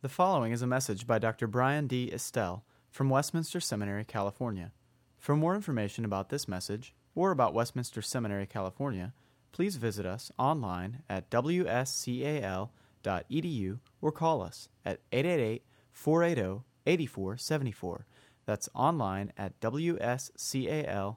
The 0.00 0.08
following 0.08 0.52
is 0.52 0.62
a 0.62 0.66
message 0.68 1.08
by 1.08 1.18
Dr. 1.18 1.48
Bryan 1.48 1.88
D. 1.88 2.08
Estelle 2.12 2.64
from 2.88 3.10
Westminster 3.10 3.58
Seminary, 3.58 4.04
California. 4.04 4.70
For 5.18 5.34
more 5.34 5.56
information 5.56 6.04
about 6.04 6.28
this 6.28 6.46
message 6.46 6.94
or 7.16 7.32
about 7.32 7.52
Westminster 7.52 8.00
Seminary, 8.00 8.46
California, 8.46 9.12
please 9.50 9.74
visit 9.74 10.06
us 10.06 10.30
online 10.38 11.02
at 11.10 11.28
wscal.edu 11.30 12.70
or 14.00 14.12
call 14.12 14.40
us 14.40 14.68
at 14.84 15.00
888 15.10 15.64
480 15.90 16.62
8474. 16.86 18.06
That's 18.46 18.68
online 18.76 19.32
at 19.36 19.58
wscal.edu 19.58 21.10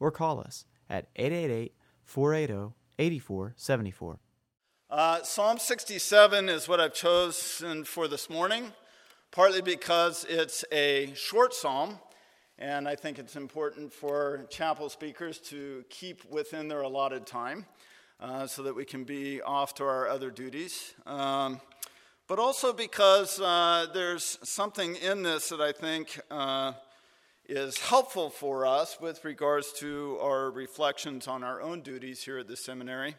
or 0.00 0.10
call 0.10 0.40
us 0.40 0.64
at 0.88 1.08
888 1.16 1.74
480 2.02 2.72
8474. 2.98 4.20
Uh, 4.92 5.22
Psalm 5.22 5.58
67 5.58 6.50
is 6.50 6.68
what 6.68 6.78
I've 6.78 6.92
chosen 6.92 7.82
for 7.82 8.08
this 8.08 8.28
morning, 8.28 8.74
partly 9.30 9.62
because 9.62 10.26
it's 10.28 10.66
a 10.70 11.14
short 11.14 11.54
psalm, 11.54 11.98
and 12.58 12.86
I 12.86 12.94
think 12.94 13.18
it's 13.18 13.34
important 13.34 13.90
for 13.90 14.46
chapel 14.50 14.90
speakers 14.90 15.38
to 15.48 15.82
keep 15.88 16.30
within 16.30 16.68
their 16.68 16.82
allotted 16.82 17.24
time 17.24 17.64
uh, 18.20 18.46
so 18.46 18.64
that 18.64 18.76
we 18.76 18.84
can 18.84 19.04
be 19.04 19.40
off 19.40 19.74
to 19.76 19.84
our 19.84 20.08
other 20.08 20.30
duties. 20.30 20.92
Um, 21.06 21.62
but 22.28 22.38
also 22.38 22.74
because 22.74 23.40
uh, 23.40 23.86
there's 23.94 24.38
something 24.42 24.96
in 24.96 25.22
this 25.22 25.48
that 25.48 25.62
I 25.62 25.72
think 25.72 26.20
uh, 26.30 26.74
is 27.48 27.78
helpful 27.78 28.28
for 28.28 28.66
us 28.66 28.98
with 29.00 29.24
regards 29.24 29.72
to 29.78 30.18
our 30.20 30.50
reflections 30.50 31.28
on 31.28 31.42
our 31.42 31.62
own 31.62 31.80
duties 31.80 32.22
here 32.22 32.36
at 32.36 32.46
the 32.46 32.58
seminary. 32.58 33.14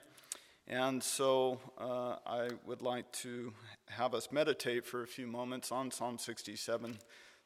And 0.67 1.03
so 1.03 1.59
uh, 1.77 2.15
I 2.25 2.49
would 2.65 2.81
like 2.81 3.11
to 3.23 3.53
have 3.89 4.13
us 4.13 4.31
meditate 4.31 4.85
for 4.85 5.03
a 5.03 5.07
few 5.07 5.27
moments 5.27 5.73
on 5.73 5.91
Psalm 5.91 6.17
67 6.17 6.99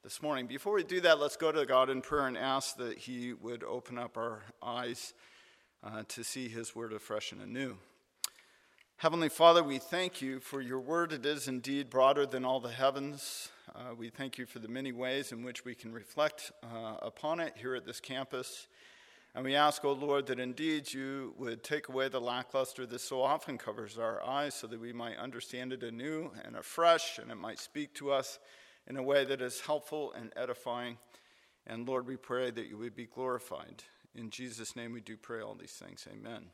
this 0.03 0.21
morning. 0.21 0.45
Before 0.45 0.73
we 0.73 0.83
do 0.83 1.01
that, 1.01 1.19
let's 1.19 1.35
go 1.35 1.51
to 1.51 1.65
God 1.65 1.89
in 1.89 2.01
prayer 2.01 2.27
and 2.27 2.37
ask 2.37 2.77
that 2.77 2.99
He 2.99 3.33
would 3.33 3.63
open 3.63 3.97
up 3.97 4.17
our 4.17 4.43
eyes 4.61 5.15
uh, 5.83 6.03
to 6.09 6.23
see 6.23 6.47
His 6.47 6.75
word 6.75 6.93
afresh 6.93 7.31
and 7.31 7.41
anew. 7.41 7.77
Heavenly 8.97 9.29
Father, 9.29 9.63
we 9.63 9.79
thank 9.79 10.21
you 10.21 10.39
for 10.39 10.61
your 10.61 10.79
word. 10.79 11.11
It 11.11 11.25
is 11.25 11.47
indeed 11.47 11.89
broader 11.89 12.27
than 12.27 12.45
all 12.45 12.59
the 12.59 12.69
heavens. 12.69 13.49
Uh, 13.75 13.95
we 13.97 14.09
thank 14.09 14.37
you 14.37 14.45
for 14.45 14.59
the 14.59 14.67
many 14.67 14.91
ways 14.91 15.31
in 15.31 15.43
which 15.43 15.65
we 15.65 15.73
can 15.73 15.91
reflect 15.91 16.51
uh, 16.63 16.97
upon 17.01 17.39
it 17.39 17.53
here 17.57 17.75
at 17.75 17.85
this 17.85 17.99
campus. 17.99 18.67
And 19.35 19.43
we 19.43 19.55
ask, 19.55 19.85
O 19.85 19.89
oh 19.89 19.93
Lord, 19.93 20.27
that 20.27 20.39
indeed 20.39 20.91
you 20.91 21.33
would 21.37 21.63
take 21.63 21.89
away 21.89 22.09
the 22.09 22.19
lackluster 22.19 22.85
that 22.87 23.01
so 23.01 23.21
often 23.21 23.57
covers 23.57 23.97
our 23.97 24.23
eyes 24.23 24.55
so 24.55 24.67
that 24.67 24.79
we 24.79 24.93
might 24.93 25.17
understand 25.17 25.73
it 25.73 25.83
anew 25.83 26.31
and 26.43 26.55
afresh 26.55 27.19
and 27.19 27.31
it 27.31 27.35
might 27.35 27.59
speak 27.59 27.93
to 27.95 28.11
us 28.11 28.39
in 28.87 28.97
a 28.97 29.03
way 29.03 29.25
that 29.25 29.41
is 29.41 29.61
helpful 29.61 30.13
and 30.13 30.33
edifying. 30.35 30.97
And 31.67 31.87
Lord, 31.87 32.07
we 32.07 32.15
pray 32.15 32.49
that 32.49 32.67
you 32.67 32.77
would 32.77 32.95
be 32.95 33.05
glorified. 33.05 33.83
In 34.15 34.29
Jesus' 34.29 34.75
name 34.75 34.93
we 34.93 35.01
do 35.01 35.17
pray 35.17 35.41
all 35.41 35.53
these 35.53 35.73
things. 35.73 36.07
Amen. 36.11 36.45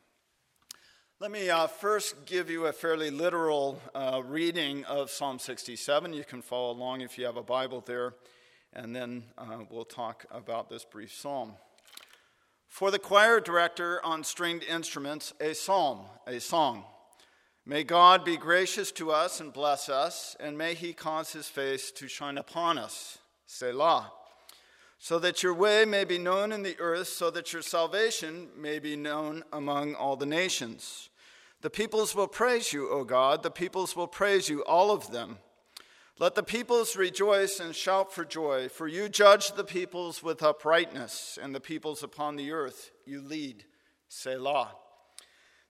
Let 1.20 1.32
me 1.32 1.50
uh, 1.50 1.68
first 1.68 2.26
give 2.26 2.50
you 2.50 2.66
a 2.66 2.74
fairly 2.74 3.10
literal 3.10 3.80
uh, 3.96 4.22
reading 4.26 4.84
of 4.86 5.10
Psalm 5.10 5.40
67. 5.40 6.12
You 6.12 6.26
can 6.26 6.42
follow 6.42 6.72
along 6.72 7.00
if 7.00 7.18
you 7.18 7.26
have 7.26 7.38
a 7.38 7.44
Bible 7.44 7.82
there, 7.86 8.16
and 8.74 8.94
then 8.94 9.24
uh, 9.38 9.60
we'll 9.70 9.86
talk 9.86 10.26
about 10.32 10.70
this 10.70 10.84
brief 10.84 11.14
psalm. 11.14 11.54
For 12.74 12.90
the 12.90 12.98
choir 12.98 13.40
director 13.40 14.04
on 14.04 14.24
stringed 14.24 14.64
instruments, 14.64 15.32
a 15.40 15.54
psalm, 15.54 16.06
a 16.26 16.40
song. 16.40 16.86
May 17.68 17.84
God 17.84 18.26
be 18.26 18.36
gracious 18.36 18.92
to 18.94 19.12
us 19.12 19.40
and 19.40 19.54
bless 19.54 19.90
us, 19.90 20.36
and 20.40 20.58
may 20.58 20.74
he 20.74 20.92
cause 20.92 21.34
his 21.34 21.48
face 21.48 21.92
to 21.92 22.08
shine 22.08 22.40
upon 22.40 22.80
us. 22.80 23.20
Selah. 23.46 24.12
So 24.98 25.20
that 25.20 25.44
your 25.44 25.54
way 25.54 25.86
may 25.86 26.04
be 26.04 26.18
known 26.18 26.52
in 26.52 26.64
the 26.64 26.76
earth, 26.80 27.10
so 27.10 27.30
that 27.30 27.54
your 27.54 27.62
salvation 27.62 28.48
may 28.58 28.80
be 28.80 28.96
known 28.96 29.44
among 29.54 29.94
all 29.94 30.16
the 30.16 30.26
nations. 30.26 31.10
The 31.62 31.70
peoples 31.70 32.16
will 32.16 32.28
praise 32.28 32.74
you, 32.74 32.90
O 32.90 33.04
God, 33.04 33.44
the 33.44 33.52
peoples 33.52 33.96
will 33.96 34.08
praise 34.08 34.50
you, 34.50 34.64
all 34.64 34.90
of 34.90 35.12
them. 35.12 35.38
Let 36.20 36.36
the 36.36 36.44
peoples 36.44 36.96
rejoice 36.96 37.60
and 37.60 37.76
shout 37.76 38.14
for 38.14 38.24
joy, 38.24 38.70
for 38.70 38.88
you 38.88 39.10
judge 39.10 39.54
the 39.54 39.64
peoples 39.64 40.22
with 40.22 40.44
uprightness, 40.44 41.40
and 41.42 41.56
the 41.56 41.60
peoples 41.60 42.04
upon 42.04 42.36
the 42.36 42.52
earth 42.52 42.92
you 43.06 43.20
lead. 43.22 43.66
Selah. 44.10 44.76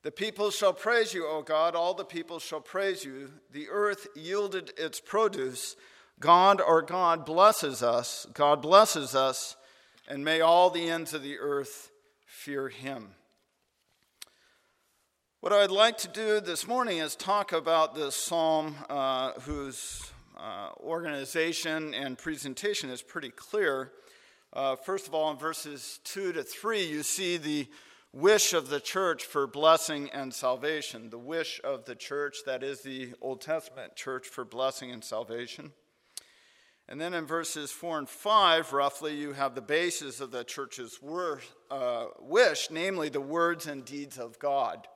The 0.02 0.12
peoples 0.12 0.54
shall 0.54 0.74
praise 0.74 1.14
you, 1.14 1.26
O 1.26 1.42
God, 1.42 1.76
all 1.76 1.94
the 1.94 2.04
peoples 2.04 2.44
shall 2.44 2.60
praise 2.60 3.06
you. 3.06 3.32
The 3.52 3.70
earth 3.70 4.06
yielded 4.16 4.74
its 4.78 5.00
produce. 5.00 5.78
God, 6.20 6.60
our 6.60 6.82
God, 6.82 7.26
blesses 7.26 7.82
us. 7.82 8.28
God 8.34 8.62
blesses 8.62 9.16
us, 9.16 9.56
and 10.10 10.26
may 10.26 10.42
all 10.42 10.70
the 10.70 10.90
ends 10.90 11.14
of 11.14 11.24
the 11.24 11.40
earth 11.40 11.90
fear 12.26 12.68
him. 12.68 13.16
What 15.40 15.54
I'd 15.54 15.72
like 15.72 15.98
to 16.00 16.10
do 16.10 16.42
this 16.42 16.68
morning 16.68 16.98
is 16.98 17.16
talk 17.16 17.54
about 17.54 17.96
this 17.96 18.16
psalm 18.16 18.76
uh, 18.90 19.32
whose 19.42 20.13
uh, 20.38 20.70
organization 20.80 21.94
and 21.94 22.18
presentation 22.18 22.90
is 22.90 23.02
pretty 23.02 23.30
clear. 23.30 23.92
Uh, 24.52 24.76
first 24.76 25.08
of 25.08 25.14
all, 25.14 25.32
in 25.32 25.38
verses 25.38 26.00
2 26.06 26.34
to 26.34 26.44
3, 26.44 26.84
you 26.84 27.04
see 27.04 27.38
the 27.38 27.68
wish 28.12 28.54
of 28.54 28.70
the 28.70 28.80
church 28.80 29.26
for 29.26 29.48
blessing 29.48 30.10
and 30.12 30.34
salvation. 30.34 31.10
The 31.10 31.18
wish 31.18 31.60
of 31.64 31.86
the 31.86 31.96
church, 31.96 32.38
that 32.46 32.64
is 32.64 32.82
the 32.82 33.14
Old 33.22 33.42
Testament 33.42 33.96
church 33.96 34.28
for 34.28 34.46
blessing 34.46 34.92
and 34.92 35.04
salvation. 35.04 35.72
And 36.88 37.00
then 37.00 37.14
in 37.14 37.26
verses 37.26 37.72
4 37.72 38.00
and 38.00 38.10
5, 38.10 38.74
roughly, 38.74 39.16
you 39.16 39.34
have 39.34 39.56
the 39.56 39.62
basis 39.62 40.20
of 40.20 40.32
the 40.32 40.44
church's 40.44 41.02
word, 41.02 41.42
uh, 41.72 42.08
wish, 42.20 42.70
namely 42.70 43.10
the 43.10 43.22
words 43.22 43.68
and 43.68 43.86
deeds 43.86 44.18
of 44.18 44.38
God, 44.38 44.88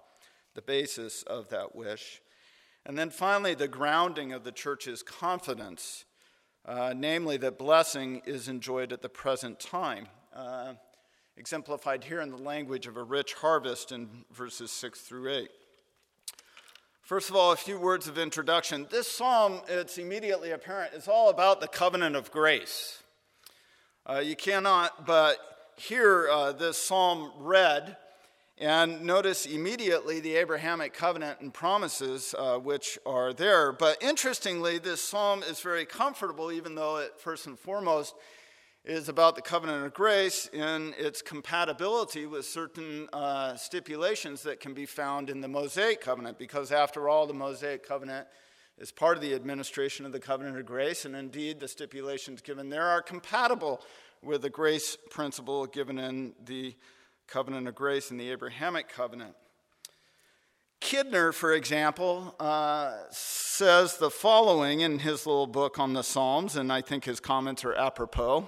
the 0.53 0.61
basis 0.61 1.23
of 1.23 1.49
that 1.49 1.75
wish. 1.75 2.21
And 2.87 2.97
then 2.97 3.09
finally, 3.09 3.53
the 3.53 3.67
grounding 3.67 4.31
of 4.31 4.45
the 4.45 4.51
church's 4.53 5.03
confidence, 5.03 6.05
uh, 6.65 6.93
namely 6.95 7.35
that 7.35 7.57
blessing 7.57 8.21
is 8.25 8.47
enjoyed 8.47 8.93
at 8.93 9.01
the 9.01 9.09
present 9.09 9.59
time, 9.59 10.07
uh, 10.33 10.75
exemplified 11.35 12.05
here 12.05 12.21
in 12.21 12.29
the 12.29 12.37
language 12.37 12.87
of 12.87 12.95
a 12.95 13.03
rich 13.03 13.33
harvest 13.33 13.91
in 13.91 14.23
verses 14.31 14.71
6 14.71 15.01
through 15.01 15.29
8. 15.29 15.49
First 17.01 17.29
of 17.29 17.35
all, 17.35 17.51
a 17.51 17.57
few 17.57 17.77
words 17.77 18.07
of 18.07 18.17
introduction. 18.17 18.87
This 18.89 19.11
psalm, 19.11 19.59
it's 19.67 19.97
immediately 19.97 20.51
apparent, 20.51 20.93
is 20.93 21.09
all 21.09 21.29
about 21.29 21.59
the 21.59 21.67
covenant 21.67 22.15
of 22.15 22.31
grace. 22.31 23.03
Uh, 24.09 24.19
you 24.19 24.37
cannot 24.37 25.05
but 25.05 25.37
hear 25.75 26.29
uh, 26.29 26.53
this 26.53 26.77
psalm 26.77 27.33
read 27.37 27.97
and 28.59 29.03
notice 29.03 29.45
immediately 29.45 30.19
the 30.19 30.35
Abrahamic 30.35 30.93
covenant 30.93 31.41
and 31.41 31.53
promises 31.53 32.33
uh, 32.37 32.57
which 32.57 32.97
are 33.05 33.31
there. 33.31 33.71
But 33.71 34.01
interestingly, 34.01 34.79
this 34.79 35.01
psalm 35.01 35.43
is 35.43 35.59
very 35.59 35.85
comfortable, 35.85 36.51
even 36.51 36.73
though 36.73 36.97
it 36.97 37.19
first 37.19 37.45
and 37.45 37.57
foremost 37.57 38.15
is 38.83 39.09
about 39.09 39.35
the 39.35 39.41
covenant 39.41 39.85
of 39.85 39.93
grace 39.93 40.49
in 40.53 40.95
its 40.97 41.21
compatibility 41.21 42.25
with 42.25 42.45
certain 42.45 43.07
uh, 43.11 43.53
stipulations 43.55 44.43
that 44.43 44.59
can 44.59 44.73
be 44.73 44.85
found 44.85 45.29
in 45.29 45.41
the 45.41 45.47
Mosaic 45.47 46.01
covenant, 46.01 46.39
because 46.39 46.71
after 46.71 47.09
all, 47.09 47.27
the 47.27 47.33
Mosaic 47.33 47.85
covenant 47.85 48.27
is 48.79 48.91
part 48.91 49.17
of 49.17 49.21
the 49.21 49.33
administration 49.35 50.05
of 50.05 50.13
the 50.13 50.19
covenant 50.19 50.57
of 50.57 50.65
grace, 50.65 51.03
and 51.03 51.15
indeed, 51.15 51.59
the 51.59 51.67
stipulations 51.67 52.41
given 52.41 52.69
there 52.69 52.85
are 52.85 53.01
compatible 53.01 53.81
with 54.23 54.41
the 54.41 54.49
grace 54.49 54.97
principle 55.09 55.65
given 55.65 55.99
in 55.99 56.33
the 56.45 56.73
covenant 57.27 57.67
of 57.67 57.75
grace 57.75 58.09
and 58.09 58.19
the 58.19 58.31
Abrahamic 58.31 58.89
covenant. 58.89 59.35
Kidner, 60.79 61.33
for 61.33 61.53
example, 61.53 62.35
uh, 62.39 62.93
says 63.09 63.97
the 63.97 64.09
following 64.09 64.81
in 64.81 64.99
his 64.99 65.25
little 65.25 65.47
book 65.47 65.79
on 65.79 65.93
the 65.93 66.03
Psalms, 66.03 66.55
and 66.55 66.71
I 66.71 66.81
think 66.81 67.03
his 67.05 67.19
comments 67.19 67.65
are 67.65 67.73
apropos. 67.73 68.47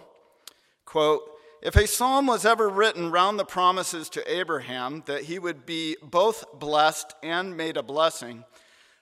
Quote, 0.85 1.23
if 1.61 1.75
a 1.75 1.87
psalm 1.87 2.25
was 2.25 2.45
ever 2.45 2.69
written 2.69 3.11
round 3.11 3.37
the 3.37 3.45
promises 3.45 4.09
to 4.11 4.33
Abraham 4.33 5.03
that 5.07 5.23
he 5.23 5.39
would 5.39 5.65
be 5.65 5.97
both 6.01 6.45
blessed 6.57 7.13
and 7.21 7.57
made 7.57 7.75
a 7.75 7.83
blessing, 7.83 8.45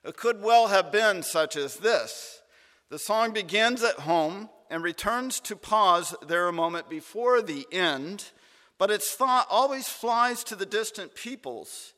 it 0.03 0.18
could 0.18 0.41
well 0.41 0.68
have 0.68 0.91
been 0.91 1.21
such 1.21 1.56
as 1.56 1.75
this. 1.75 2.41
The 2.89 2.97
song 2.97 3.31
begins 3.31 3.83
at 3.83 4.00
home 4.00 4.50
and 4.71 4.81
returns 4.81 5.39
to 5.41 5.56
pause 5.56 6.15
there 6.25 6.47
a 6.47 6.53
moment 6.53 6.89
before 6.89 7.41
the 7.41 7.68
end 7.71 8.31
but 8.77 8.91
its 8.91 9.13
thought 9.13 9.47
always 9.50 9.88
flies 9.88 10.44
to 10.45 10.56
the 10.56 10.65
distant 10.65 11.15
peoples 11.15 11.94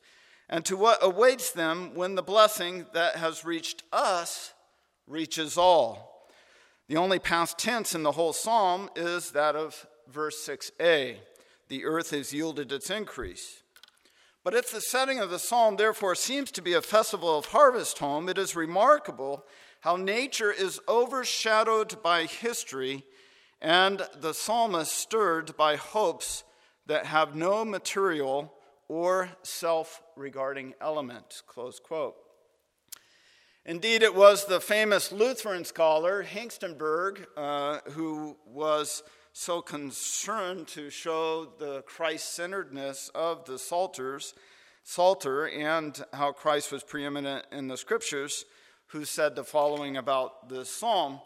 and 0.48 0.64
to 0.64 0.76
what 0.76 0.98
awaits 1.00 1.52
them 1.52 1.94
when 1.94 2.14
the 2.14 2.22
blessing 2.22 2.86
that 2.92 3.16
has 3.16 3.44
reached 3.44 3.82
us 3.92 4.52
reaches 5.06 5.56
all. 5.56 6.28
The 6.88 6.96
only 6.96 7.18
past 7.18 7.58
tense 7.58 7.94
in 7.94 8.02
the 8.02 8.12
whole 8.12 8.32
psalm 8.32 8.90
is 8.96 9.30
that 9.30 9.54
of 9.54 9.86
verse 10.08 10.44
6a 10.46 11.16
the 11.68 11.84
earth 11.84 12.10
has 12.10 12.32
yielded 12.32 12.72
its 12.72 12.90
increase. 12.90 13.62
But 14.42 14.54
if 14.54 14.72
the 14.72 14.80
setting 14.80 15.20
of 15.20 15.30
the 15.30 15.38
psalm, 15.38 15.76
therefore, 15.76 16.14
seems 16.14 16.50
to 16.52 16.62
be 16.62 16.72
a 16.72 16.82
festival 16.82 17.38
of 17.38 17.46
harvest 17.46 17.98
home, 17.98 18.28
it 18.28 18.38
is 18.38 18.56
remarkable 18.56 19.44
how 19.80 19.96
nature 19.96 20.50
is 20.50 20.80
overshadowed 20.88 22.02
by 22.02 22.24
history 22.24 23.04
and 23.60 24.02
the 24.18 24.34
psalmist 24.34 24.92
stirred 24.92 25.56
by 25.56 25.76
hopes 25.76 26.42
that 26.90 27.06
have 27.06 27.36
no 27.36 27.64
material 27.64 28.52
or 28.88 29.30
self 29.44 30.02
regarding 30.16 30.74
element. 30.80 31.42
Close 31.46 31.78
quote. 31.78 32.16
Indeed, 33.64 34.02
it 34.02 34.12
was 34.12 34.46
the 34.46 34.60
famous 34.60 35.12
Lutheran 35.12 35.64
scholar 35.64 36.24
Hengstenberg 36.24 37.26
uh, 37.36 37.78
who 37.92 38.36
was 38.44 39.04
so 39.32 39.62
concerned 39.62 40.66
to 40.66 40.90
show 40.90 41.52
the 41.60 41.82
Christ 41.82 42.34
centeredness 42.34 43.08
of 43.14 43.44
the 43.44 43.56
Psalters, 43.56 44.34
Psalter 44.82 45.48
and 45.48 46.04
how 46.12 46.32
Christ 46.32 46.72
was 46.72 46.82
preeminent 46.82 47.46
in 47.52 47.68
the 47.68 47.76
scriptures, 47.76 48.44
who 48.88 49.04
said 49.04 49.36
the 49.36 49.44
following 49.44 49.96
about 49.96 50.48
this 50.48 50.68
psalm. 50.68 51.20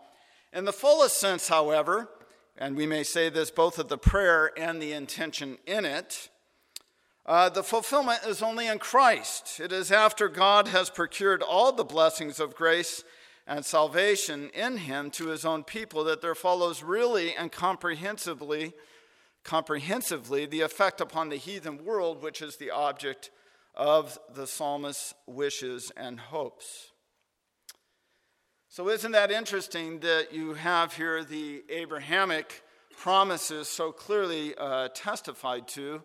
In 0.52 0.66
the 0.66 0.74
fullest 0.74 1.18
sense, 1.18 1.48
however, 1.48 2.10
and 2.56 2.76
we 2.76 2.86
may 2.86 3.02
say 3.02 3.28
this 3.28 3.50
both 3.50 3.78
of 3.78 3.88
the 3.88 3.98
prayer 3.98 4.52
and 4.56 4.80
the 4.80 4.92
intention 4.92 5.58
in 5.66 5.84
it, 5.84 6.28
uh, 7.26 7.48
the 7.48 7.62
fulfillment 7.62 8.20
is 8.26 8.42
only 8.42 8.66
in 8.66 8.78
Christ. 8.78 9.58
It 9.58 9.72
is 9.72 9.90
after 9.90 10.28
God 10.28 10.68
has 10.68 10.90
procured 10.90 11.42
all 11.42 11.72
the 11.72 11.84
blessings 11.84 12.38
of 12.38 12.54
grace 12.54 13.02
and 13.46 13.64
salvation 13.64 14.50
in 14.54 14.78
him 14.78 15.10
to 15.12 15.28
his 15.28 15.44
own 15.44 15.64
people 15.64 16.04
that 16.04 16.22
there 16.22 16.34
follows 16.34 16.82
really 16.82 17.34
and 17.34 17.50
comprehensively 17.50 18.72
comprehensively 19.42 20.46
the 20.46 20.62
effect 20.62 21.02
upon 21.02 21.28
the 21.28 21.36
heathen 21.36 21.84
world 21.84 22.22
which 22.22 22.40
is 22.40 22.56
the 22.56 22.70
object 22.70 23.30
of 23.74 24.18
the 24.34 24.46
psalmist's 24.46 25.12
wishes 25.26 25.92
and 25.98 26.18
hopes 26.18 26.92
so 28.74 28.88
isn't 28.88 29.12
that 29.12 29.30
interesting 29.30 30.00
that 30.00 30.34
you 30.34 30.54
have 30.54 30.92
here 30.94 31.22
the 31.22 31.62
abrahamic 31.68 32.64
promises 32.98 33.68
so 33.68 33.92
clearly 33.92 34.52
uh, 34.58 34.88
testified 34.92 35.68
to 35.68 36.02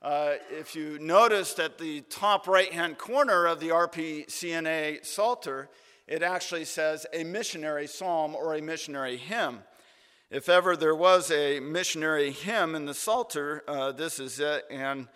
uh, 0.00 0.32
if 0.50 0.74
you 0.74 0.98
noticed 0.98 1.58
at 1.60 1.76
the 1.76 2.00
top 2.08 2.48
right 2.48 2.72
hand 2.72 2.96
corner 2.96 3.44
of 3.44 3.60
the 3.60 3.68
rpcna 3.68 5.04
psalter 5.04 5.68
it 6.06 6.22
actually 6.22 6.64
says 6.64 7.04
a 7.12 7.22
missionary 7.22 7.86
psalm 7.86 8.34
or 8.34 8.54
a 8.54 8.62
missionary 8.62 9.18
hymn. 9.18 9.58
If 10.30 10.48
ever 10.48 10.74
there 10.76 10.94
was 10.94 11.30
a 11.30 11.60
missionary 11.60 12.30
hymn 12.30 12.74
in 12.76 12.86
the 12.86 12.94
Psalter, 12.94 13.64
uh, 13.66 13.90
this 13.92 14.20
is 14.20 14.38
it, 14.38 14.64
and 14.70 15.08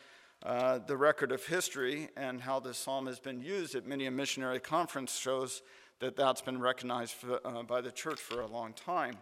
uh, 0.43 0.79
the 0.79 0.97
record 0.97 1.31
of 1.31 1.47
history 1.47 2.09
and 2.17 2.41
how 2.41 2.59
this 2.59 2.79
psalm 2.79 3.07
has 3.07 3.21
been 3.21 3.41
used 3.41 3.75
at 3.75 3.87
many 3.87 4.07
a 4.07 4.11
missionary 4.11 4.59
conference 4.59 5.17
shows 5.17 5.63
that 6.01 6.17
that's 6.17 6.41
been 6.41 6.61
recognized 6.61 7.13
for, 7.13 7.41
uh, 7.45 7.63
by 7.63 7.81
the 7.81 7.93
church 7.93 8.19
for 8.19 8.41
a 8.41 8.47
long 8.47 8.73
time. 8.73 9.17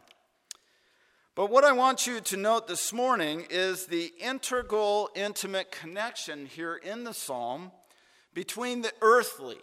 But 1.34 1.50
what 1.50 1.64
I 1.64 1.72
want 1.72 2.06
you 2.06 2.20
to 2.20 2.36
note 2.36 2.66
this 2.66 2.92
morning 2.92 3.46
is 3.50 3.86
the 3.86 4.12
integral, 4.18 5.10
intimate 5.14 5.70
connection 5.70 6.46
here 6.46 6.74
in 6.74 7.04
the 7.04 7.14
psalm 7.14 7.70
between 8.34 8.82
the 8.82 8.92
earthly 9.02 9.58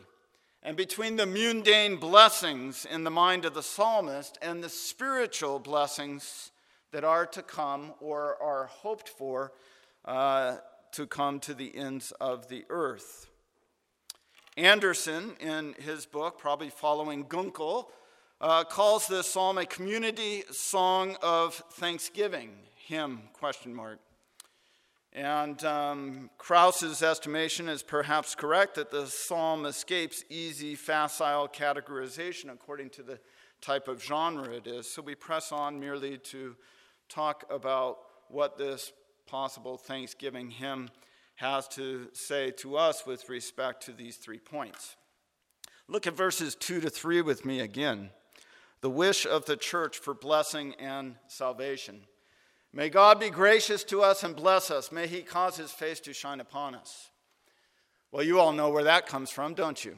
and 0.63 0.77
between 0.77 1.15
the 1.15 1.25
mundane 1.25 1.97
blessings 1.97 2.85
in 2.85 3.03
the 3.03 3.11
mind 3.11 3.45
of 3.45 3.53
the 3.53 3.63
psalmist 3.63 4.37
and 4.41 4.63
the 4.63 4.69
spiritual 4.69 5.59
blessings 5.59 6.51
that 6.91 7.03
are 7.03 7.25
to 7.25 7.41
come 7.41 7.93
or 7.99 8.41
are 8.41 8.65
hoped 8.65 9.09
for 9.09 9.51
uh, 10.05 10.55
to 10.93 11.05
come 11.05 11.39
to 11.41 11.53
the 11.53 11.75
ends 11.75 12.11
of 12.19 12.47
the 12.47 12.65
earth. 12.69 13.27
Anderson, 14.57 15.33
in 15.41 15.75
his 15.79 16.05
book, 16.05 16.37
probably 16.37 16.69
following 16.69 17.25
Gunkel, 17.25 17.87
uh, 18.39 18.63
calls 18.63 19.05
this 19.05 19.27
psalm 19.27 19.57
a 19.57 19.65
community 19.65 20.43
song 20.49 21.17
of 21.21 21.55
thanksgiving. 21.73 22.51
Hymn, 22.75 23.23
question 23.33 23.75
mark. 23.75 23.99
And 25.11 25.61
um, 25.65 26.29
Kraus's 26.37 27.03
estimation 27.03 27.67
is 27.67 27.83
perhaps 27.83 28.33
correct 28.33 28.75
that 28.75 28.91
the 28.91 29.07
psalm 29.07 29.65
escapes 29.65 30.23
easy, 30.29 30.75
facile 30.75 31.49
categorization 31.49 32.49
according 32.49 32.91
to 32.91 33.03
the 33.03 33.19
type 33.59 33.89
of 33.89 34.01
genre 34.01 34.49
it 34.49 34.67
is. 34.67 34.89
So 34.89 35.01
we 35.01 35.15
press 35.15 35.51
on 35.51 35.79
merely 35.81 36.17
to 36.17 36.55
talk 37.09 37.43
about 37.49 37.97
what 38.29 38.57
this 38.57 38.93
possible 39.27 39.77
Thanksgiving 39.77 40.49
hymn 40.49 40.89
has 41.35 41.67
to 41.69 42.07
say 42.13 42.51
to 42.51 42.77
us 42.77 43.05
with 43.05 43.29
respect 43.29 43.83
to 43.85 43.91
these 43.91 44.17
three 44.17 44.39
points. 44.39 44.95
Look 45.87 46.07
at 46.07 46.15
verses 46.15 46.55
2 46.55 46.81
to 46.81 46.89
3 46.89 47.21
with 47.21 47.45
me 47.45 47.59
again. 47.59 48.09
The 48.81 48.89
wish 48.89 49.25
of 49.25 49.45
the 49.45 49.57
church 49.57 49.97
for 49.97 50.13
blessing 50.13 50.73
and 50.79 51.15
salvation. 51.27 52.01
May 52.73 52.89
God 52.89 53.19
be 53.19 53.29
gracious 53.29 53.83
to 53.85 54.01
us 54.01 54.23
and 54.23 54.35
bless 54.35 54.71
us. 54.71 54.91
May 54.91 55.07
He 55.07 55.21
cause 55.21 55.57
His 55.57 55.71
face 55.71 55.99
to 56.01 56.13
shine 56.13 56.39
upon 56.39 56.75
us. 56.75 57.09
Well, 58.11 58.23
you 58.23 58.39
all 58.39 58.53
know 58.53 58.69
where 58.69 58.83
that 58.83 59.07
comes 59.07 59.29
from, 59.29 59.53
don't 59.53 59.83
you? 59.83 59.95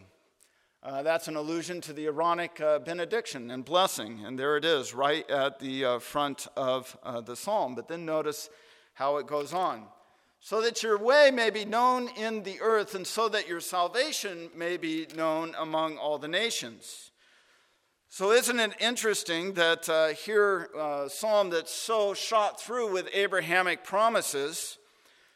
Uh, 0.84 1.04
that's 1.04 1.28
an 1.28 1.36
allusion 1.36 1.82
to 1.82 1.94
the 1.94 2.06
Aaronic 2.06 2.62
uh, 2.62 2.80
benediction 2.80 3.52
and 3.52 3.66
blessing. 3.66 4.24
And 4.26 4.38
there 4.38 4.58
it 4.58 4.66
is, 4.66 4.94
right 4.94 5.30
at 5.30 5.60
the 5.60 5.86
uh, 5.86 6.00
front 6.00 6.48
of 6.56 6.98
uh, 7.04 7.22
the 7.22 7.36
psalm. 7.36 7.76
But 7.76 7.88
then 7.88 8.06
notice 8.06 8.50
how 8.94 9.18
it 9.18 9.28
goes 9.28 9.54
on. 9.54 9.86
So 10.40 10.62
that 10.62 10.84
your 10.84 10.98
way 10.98 11.32
may 11.32 11.50
be 11.50 11.66
known 11.66 12.10
in 12.10 12.44
the 12.44 12.62
earth, 12.62 12.96
and 12.96 13.06
so 13.06 13.28
that 13.30 13.48
your 13.48 13.60
salvation 13.60 14.50
may 14.56 14.78
be 14.78 15.08
known 15.16 15.56
among 15.58 15.98
all 15.98 16.18
the 16.18 16.28
nations. 16.28 17.12
So, 18.10 18.32
isn't 18.32 18.60
it 18.60 18.72
interesting 18.80 19.54
that 19.54 19.90
uh, 19.90 20.08
here, 20.08 20.70
uh, 20.78 21.10
psalm 21.10 21.50
that's 21.50 21.74
so 21.74 22.14
shot 22.14 22.62
through 22.62 22.94
with 22.94 23.10
Abrahamic 23.14 23.84
promises 23.84 24.78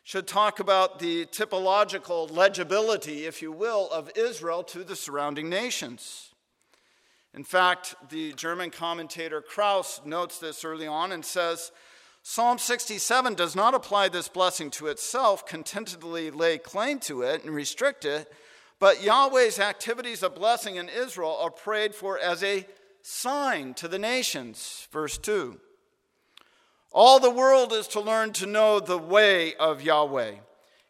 should 0.03 0.27
talk 0.27 0.59
about 0.59 0.99
the 0.99 1.25
typological 1.27 2.31
legibility, 2.31 3.25
if 3.25 3.41
you 3.41 3.51
will, 3.51 3.89
of 3.91 4.09
Israel 4.15 4.63
to 4.63 4.83
the 4.83 4.95
surrounding 4.95 5.49
nations. 5.49 6.31
In 7.33 7.43
fact, 7.43 7.95
the 8.09 8.33
German 8.33 8.71
commentator 8.71 9.41
Kraus 9.41 10.01
notes 10.03 10.39
this 10.39 10.65
early 10.65 10.87
on 10.87 11.11
and 11.11 11.23
says 11.23 11.71
Psalm 12.23 12.59
67 12.59 13.33
does 13.33 13.55
not 13.55 13.73
apply 13.73 14.07
this 14.07 14.27
blessing 14.27 14.69
to 14.71 14.87
itself, 14.87 15.45
contentedly 15.45 16.29
lay 16.29 16.57
claim 16.57 16.99
to 16.99 17.23
it 17.23 17.43
and 17.43 17.53
restrict 17.53 18.05
it, 18.05 18.31
but 18.77 19.03
Yahweh's 19.03 19.59
activities 19.59 20.21
of 20.23 20.35
blessing 20.35 20.75
in 20.75 20.87
Israel 20.87 21.37
are 21.41 21.51
prayed 21.51 21.95
for 21.95 22.19
as 22.19 22.43
a 22.43 22.65
sign 23.01 23.73
to 23.75 23.87
the 23.87 23.99
nations. 23.99 24.87
Verse 24.91 25.17
2. 25.17 25.59
All 26.91 27.19
the 27.19 27.31
world 27.31 27.73
is 27.73 27.87
to 27.89 28.01
learn 28.01 28.33
to 28.33 28.45
know 28.45 28.79
the 28.79 28.97
way 28.97 29.55
of 29.55 29.81
Yahweh 29.81 30.35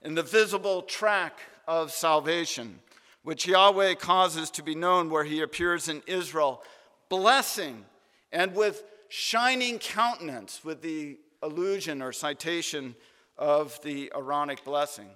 in 0.02 0.16
the 0.16 0.24
visible 0.24 0.82
track 0.82 1.40
of 1.68 1.92
salvation, 1.92 2.80
which 3.24 3.48
Yahweh 3.48 3.94
causes 3.96 4.50
to 4.52 4.64
be 4.64 4.76
known 4.76 5.10
where 5.10 5.24
he 5.24 5.42
appears 5.42 5.88
in 5.88 6.02
Israel, 6.08 6.64
blessing 7.08 7.86
and 8.32 8.56
with 8.56 8.84
shining 9.14 9.78
countenance, 9.78 10.64
with 10.64 10.82
the 10.82 11.20
allusion 11.42 12.02
or 12.02 12.14
citation 12.14 12.96
of 13.38 13.78
the 13.84 14.10
Aaronic 14.16 14.64
blessing. 14.64 15.10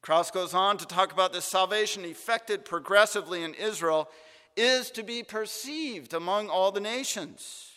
Kraus 0.00 0.30
goes 0.30 0.54
on 0.54 0.78
to 0.78 0.86
talk 0.86 1.12
about 1.12 1.32
the 1.32 1.42
salvation 1.42 2.04
effected 2.04 2.64
progressively 2.64 3.42
in 3.42 3.54
Israel 3.54 4.08
is 4.56 4.92
to 4.92 5.02
be 5.02 5.24
perceived 5.24 6.14
among 6.14 6.48
all 6.48 6.70
the 6.70 6.78
nations. 6.78 7.72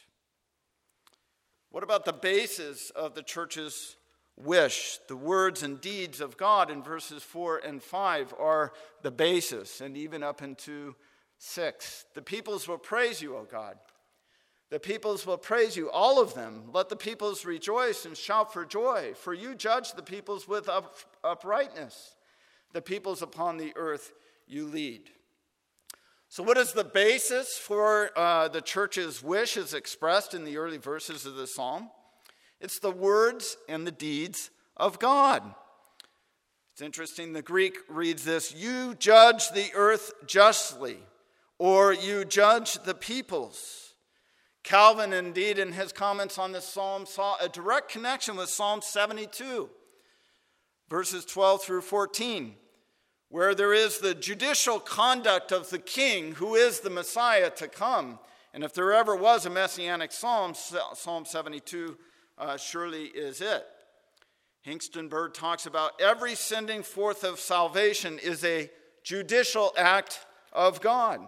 What 1.71 1.81
about 1.81 2.05
the 2.05 2.13
basis 2.13 2.91
of 2.91 3.15
the 3.15 3.23
church's 3.23 3.95
wish? 4.37 4.99
The 5.07 5.17
words 5.17 5.63
and 5.63 5.81
deeds 5.81 6.21
of 6.21 6.37
God 6.37 6.69
in 6.69 6.83
verses 6.83 7.23
4 7.23 7.57
and 7.57 7.81
5 7.81 8.35
are 8.39 8.71
the 9.01 9.09
basis, 9.09 9.81
and 9.81 9.97
even 9.97 10.21
up 10.21 10.43
into 10.43 10.93
6. 11.39 12.05
The 12.13 12.21
peoples 12.21 12.67
will 12.67 12.77
praise 12.77 13.19
you, 13.19 13.35
O 13.35 13.47
God. 13.51 13.79
The 14.73 14.79
peoples 14.79 15.27
will 15.27 15.37
praise 15.37 15.75
you, 15.75 15.91
all 15.91 16.19
of 16.19 16.33
them. 16.33 16.63
Let 16.73 16.89
the 16.89 16.95
peoples 16.95 17.45
rejoice 17.45 18.05
and 18.05 18.17
shout 18.17 18.51
for 18.51 18.65
joy, 18.65 19.13
for 19.15 19.31
you 19.31 19.53
judge 19.53 19.93
the 19.93 20.01
peoples 20.01 20.47
with 20.47 20.67
up, 20.67 20.95
uprightness. 21.23 22.15
The 22.71 22.81
peoples 22.81 23.21
upon 23.21 23.57
the 23.57 23.71
earth 23.75 24.13
you 24.47 24.65
lead. 24.65 25.11
So, 26.27 26.41
what 26.41 26.57
is 26.57 26.73
the 26.73 26.83
basis 26.83 27.55
for 27.55 28.09
uh, 28.17 28.47
the 28.47 28.61
church's 28.61 29.21
wish 29.21 29.57
as 29.57 29.75
expressed 29.75 30.33
in 30.33 30.43
the 30.43 30.57
early 30.57 30.79
verses 30.79 31.27
of 31.27 31.35
the 31.35 31.45
psalm? 31.45 31.91
It's 32.59 32.79
the 32.79 32.89
words 32.89 33.57
and 33.69 33.85
the 33.85 33.91
deeds 33.91 34.49
of 34.75 34.97
God. 34.97 35.43
It's 36.71 36.81
interesting, 36.81 37.33
the 37.33 37.43
Greek 37.43 37.77
reads 37.87 38.23
this 38.23 38.55
You 38.55 38.95
judge 38.95 39.51
the 39.51 39.69
earth 39.75 40.13
justly, 40.25 40.97
or 41.59 41.93
you 41.93 42.25
judge 42.25 42.79
the 42.85 42.95
peoples. 42.95 43.92
Calvin, 44.63 45.11
indeed, 45.11 45.59
in 45.59 45.73
his 45.73 45.91
comments 45.91 46.37
on 46.37 46.53
this 46.53 46.67
psalm, 46.67 47.05
saw 47.05 47.35
a 47.41 47.49
direct 47.49 47.89
connection 47.89 48.37
with 48.37 48.49
Psalm 48.49 48.81
72, 48.81 49.69
verses 50.89 51.25
12 51.25 51.63
through 51.63 51.81
14, 51.81 52.55
where 53.27 53.53
there 53.53 53.73
is 53.73 53.99
the 53.99 54.15
judicial 54.15 54.79
conduct 54.79 55.51
of 55.51 55.69
the 55.69 55.79
king 55.79 56.35
who 56.35 56.55
is 56.55 56.79
the 56.79 56.89
Messiah 56.89 57.49
to 57.49 57.67
come. 57.67 58.19
And 58.53 58.63
if 58.63 58.73
there 58.73 58.93
ever 58.93 59.15
was 59.15 59.45
a 59.45 59.49
messianic 59.49 60.11
psalm, 60.11 60.53
Psalm 60.53 61.25
72 61.25 61.97
uh, 62.37 62.57
surely 62.57 63.05
is 63.05 63.41
it. 63.41 63.65
Hengstenberg 64.65 65.33
talks 65.33 65.65
about 65.65 66.01
every 66.01 66.35
sending 66.35 66.83
forth 66.83 67.25
of 67.25 67.39
salvation 67.39 68.17
is 68.19 68.45
a 68.45 68.69
judicial 69.03 69.73
act 69.77 70.25
of 70.53 70.79
God. 70.79 71.27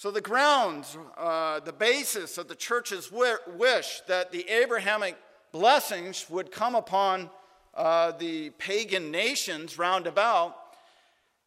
So, 0.00 0.10
the 0.10 0.22
grounds, 0.22 0.96
uh, 1.18 1.60
the 1.60 1.74
basis 1.74 2.38
of 2.38 2.48
the 2.48 2.54
church's 2.54 3.12
wish 3.12 4.00
that 4.06 4.32
the 4.32 4.48
Abrahamic 4.48 5.14
blessings 5.52 6.24
would 6.30 6.50
come 6.50 6.74
upon 6.74 7.28
uh, 7.74 8.12
the 8.12 8.48
pagan 8.56 9.10
nations 9.10 9.76
round 9.78 10.06
about 10.06 10.56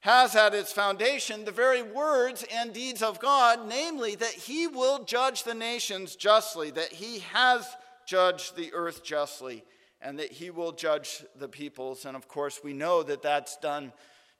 has 0.01 0.35
at 0.35 0.53
its 0.53 0.71
foundation 0.71 1.45
the 1.45 1.51
very 1.51 1.81
words 1.81 2.45
and 2.53 2.71
deeds 2.71 3.01
of 3.01 3.19
God, 3.19 3.67
namely 3.67 4.13
that 4.13 4.29
he 4.29 4.67
will 4.67 5.03
judge 5.03 5.45
the 5.45 5.55
nations 5.55 6.15
justly, 6.15 6.69
that 6.69 6.93
he 6.93 7.21
has 7.33 7.67
judged 8.05 8.55
the 8.55 8.71
earth 8.75 9.03
justly, 9.03 9.63
and 9.99 10.19
that 10.19 10.31
he 10.31 10.51
will 10.51 10.73
judge 10.73 11.25
the 11.39 11.49
peoples. 11.49 12.05
And 12.05 12.15
of 12.15 12.27
course, 12.27 12.61
we 12.63 12.73
know 12.73 13.01
that 13.01 13.23
that's 13.23 13.57
done 13.57 13.91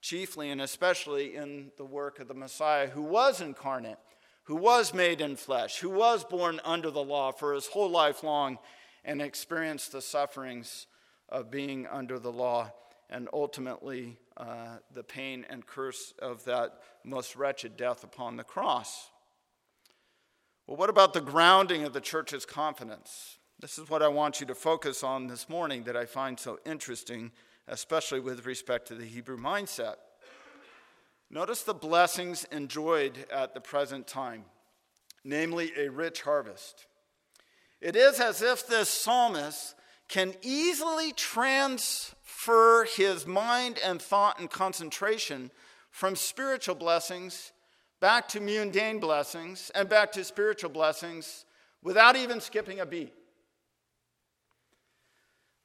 chiefly 0.03 0.51
and 0.51 0.61
especially 0.61 1.35
in 1.35 1.71
the 1.77 1.85
work 1.85 2.19
of 2.19 2.27
the 2.27 2.33
Messiah, 2.33 2.89
who 2.89 3.01
was 3.01 3.39
incarnate, 3.39 3.97
who 4.43 4.55
was 4.55 4.93
made 4.93 5.21
in 5.21 5.37
flesh, 5.37 5.79
who 5.79 5.89
was 5.89 6.25
born 6.25 6.59
under 6.65 6.91
the 6.91 7.03
law 7.03 7.31
for 7.31 7.53
his 7.53 7.67
whole 7.67 7.89
life 7.89 8.21
long 8.21 8.59
and 9.05 9.21
experienced 9.21 9.93
the 9.93 10.01
sufferings 10.01 10.87
of 11.29 11.49
being 11.49 11.87
under 11.87 12.19
the 12.19 12.31
law 12.31 12.69
and 13.09 13.29
ultimately 13.31 14.17
uh, 14.35 14.77
the 14.93 15.03
pain 15.03 15.45
and 15.49 15.65
curse 15.65 16.13
of 16.19 16.43
that 16.43 16.81
most 17.05 17.37
wretched 17.37 17.77
death 17.77 18.03
upon 18.03 18.35
the 18.35 18.43
cross. 18.43 19.09
Well, 20.67 20.75
what 20.75 20.89
about 20.89 21.13
the 21.13 21.21
grounding 21.21 21.85
of 21.85 21.93
the 21.93 22.01
church's 22.01 22.45
confidence? 22.45 23.37
This 23.59 23.77
is 23.77 23.89
what 23.89 24.01
I 24.01 24.09
want 24.09 24.41
you 24.41 24.47
to 24.47 24.55
focus 24.55 25.01
on 25.01 25.27
this 25.27 25.47
morning 25.47 25.83
that 25.83 25.95
I 25.95 26.05
find 26.05 26.37
so 26.37 26.59
interesting, 26.65 27.31
especially 27.67 28.19
with 28.19 28.45
respect 28.45 28.87
to 28.87 28.95
the 28.95 29.05
Hebrew 29.05 29.37
mindset. 29.37 29.95
Notice 31.29 31.63
the 31.63 31.73
blessings 31.73 32.45
enjoyed 32.51 33.25
at 33.31 33.53
the 33.53 33.61
present 33.61 34.07
time, 34.07 34.45
namely 35.23 35.71
a 35.77 35.89
rich 35.89 36.21
harvest. 36.21 36.85
It 37.81 37.95
is 37.95 38.19
as 38.19 38.41
if 38.41 38.67
this 38.67 38.89
psalmist 38.89 39.75
can 40.07 40.33
easily 40.41 41.11
transfer 41.13 42.85
his 42.95 43.25
mind 43.25 43.79
and 43.83 44.01
thought 44.01 44.39
and 44.39 44.49
concentration 44.49 45.49
from 45.89 46.15
spiritual 46.15 46.75
blessings 46.75 47.51
back 47.99 48.27
to 48.27 48.39
mundane 48.39 48.99
blessings 48.99 49.71
and 49.73 49.87
back 49.87 50.11
to 50.11 50.23
spiritual 50.23 50.69
blessings 50.69 51.45
without 51.81 52.15
even 52.15 52.41
skipping 52.41 52.79
a 52.79 52.85
beat. 52.85 53.13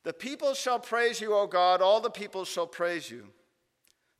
The 0.05 0.13
people 0.13 0.55
shall 0.55 0.79
praise 0.79 1.21
you, 1.21 1.35
O 1.35 1.47
God, 1.47 1.83
all 1.83 2.01
the 2.01 2.11
people 2.11 2.45
shall 2.45 2.67
praise 2.67 3.11
you. 3.11 3.29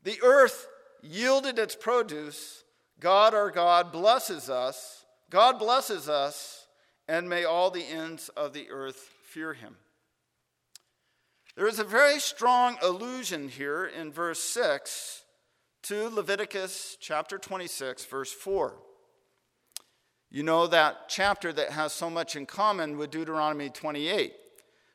The 0.03 0.19
earth 0.21 0.67
yielded 1.01 1.57
its 1.57 1.75
produce. 1.75 2.63
God, 2.99 3.33
our 3.33 3.49
God, 3.49 3.91
blesses 3.91 4.49
us. 4.49 5.05
God 5.29 5.59
blesses 5.59 6.09
us, 6.09 6.67
and 7.07 7.29
may 7.29 7.43
all 7.43 7.71
the 7.71 7.85
ends 7.85 8.29
of 8.29 8.53
the 8.53 8.69
earth 8.69 9.09
fear 9.23 9.53
him. 9.53 9.75
There 11.55 11.67
is 11.67 11.79
a 11.79 11.83
very 11.83 12.19
strong 12.19 12.77
allusion 12.81 13.49
here 13.49 13.85
in 13.85 14.11
verse 14.11 14.39
6 14.39 15.23
to 15.83 16.09
Leviticus 16.09 16.97
chapter 16.99 17.37
26, 17.37 18.05
verse 18.05 18.31
4. 18.31 18.75
You 20.31 20.43
know 20.43 20.67
that 20.67 21.09
chapter 21.09 21.51
that 21.53 21.71
has 21.71 21.91
so 21.91 22.09
much 22.09 22.35
in 22.35 22.45
common 22.45 22.97
with 22.97 23.11
Deuteronomy 23.11 23.69
28, 23.69 24.33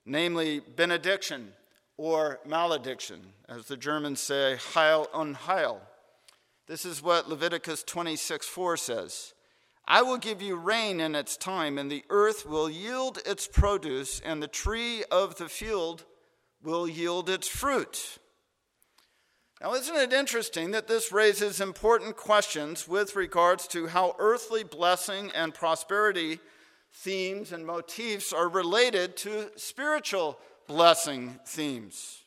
namely 0.05 0.61
benediction 0.61 1.53
or 1.97 2.41
malediction, 2.45 3.21
as 3.49 3.67
the 3.67 3.77
Germans 3.77 4.21
say, 4.21 4.57
Heil 4.75 5.09
und 5.13 5.37
Heil. 5.37 5.81
This 6.67 6.85
is 6.85 7.03
what 7.03 7.29
Leviticus 7.29 7.83
26, 7.83 8.47
4 8.47 8.77
says. 8.77 9.35
I 9.87 10.03
will 10.03 10.17
give 10.17 10.41
you 10.41 10.57
rain 10.57 10.99
in 10.99 11.15
its 11.15 11.37
time, 11.37 11.77
and 11.77 11.91
the 11.91 12.05
earth 12.09 12.47
will 12.47 12.71
yield 12.71 13.19
its 13.27 13.47
produce, 13.47 14.21
and 14.25 14.43
the 14.43 14.49
tree 14.49 15.05
of 15.11 15.37
the 15.37 15.49
field 15.49 16.05
will 16.63 16.89
yield 16.89 17.29
its 17.29 17.47
fruit. 17.47 18.19
Now, 19.61 19.75
isn't 19.75 19.97
it 19.97 20.13
interesting 20.13 20.73
that 20.73 20.89
this 20.89 21.13
raises 21.13 21.61
important 21.61 22.17
questions 22.17 22.89
with 22.89 23.15
regards 23.15 23.69
to 23.69 23.87
how 23.87 24.17
earthly 24.19 24.65
blessing 24.65 25.31
and 25.35 25.55
prosperity 25.55 26.41
themes 26.95 27.53
and 27.53 27.67
motifs 27.67 28.33
are 28.33 28.49
related 28.49 29.17
to 29.19 29.51
spiritual 29.57 30.39
blessing 30.67 31.39
themes? 31.47 32.23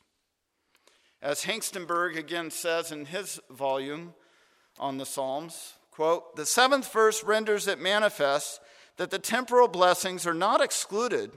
As 1.21 1.45
Hengstenberg 1.45 2.17
again 2.17 2.51
says 2.51 2.91
in 2.91 3.05
his 3.05 3.39
volume 3.49 4.13
on 4.77 4.97
the 4.97 5.05
Psalms, 5.05 5.73
quote, 5.89 6.35
the 6.35 6.45
seventh 6.45 6.91
verse 6.93 7.23
renders 7.23 7.67
it 7.67 7.79
manifest 7.79 8.59
that 8.97 9.09
the 9.09 9.19
temporal 9.19 9.67
blessings 9.67 10.27
are 10.27 10.33
not 10.33 10.61
excluded 10.61 11.31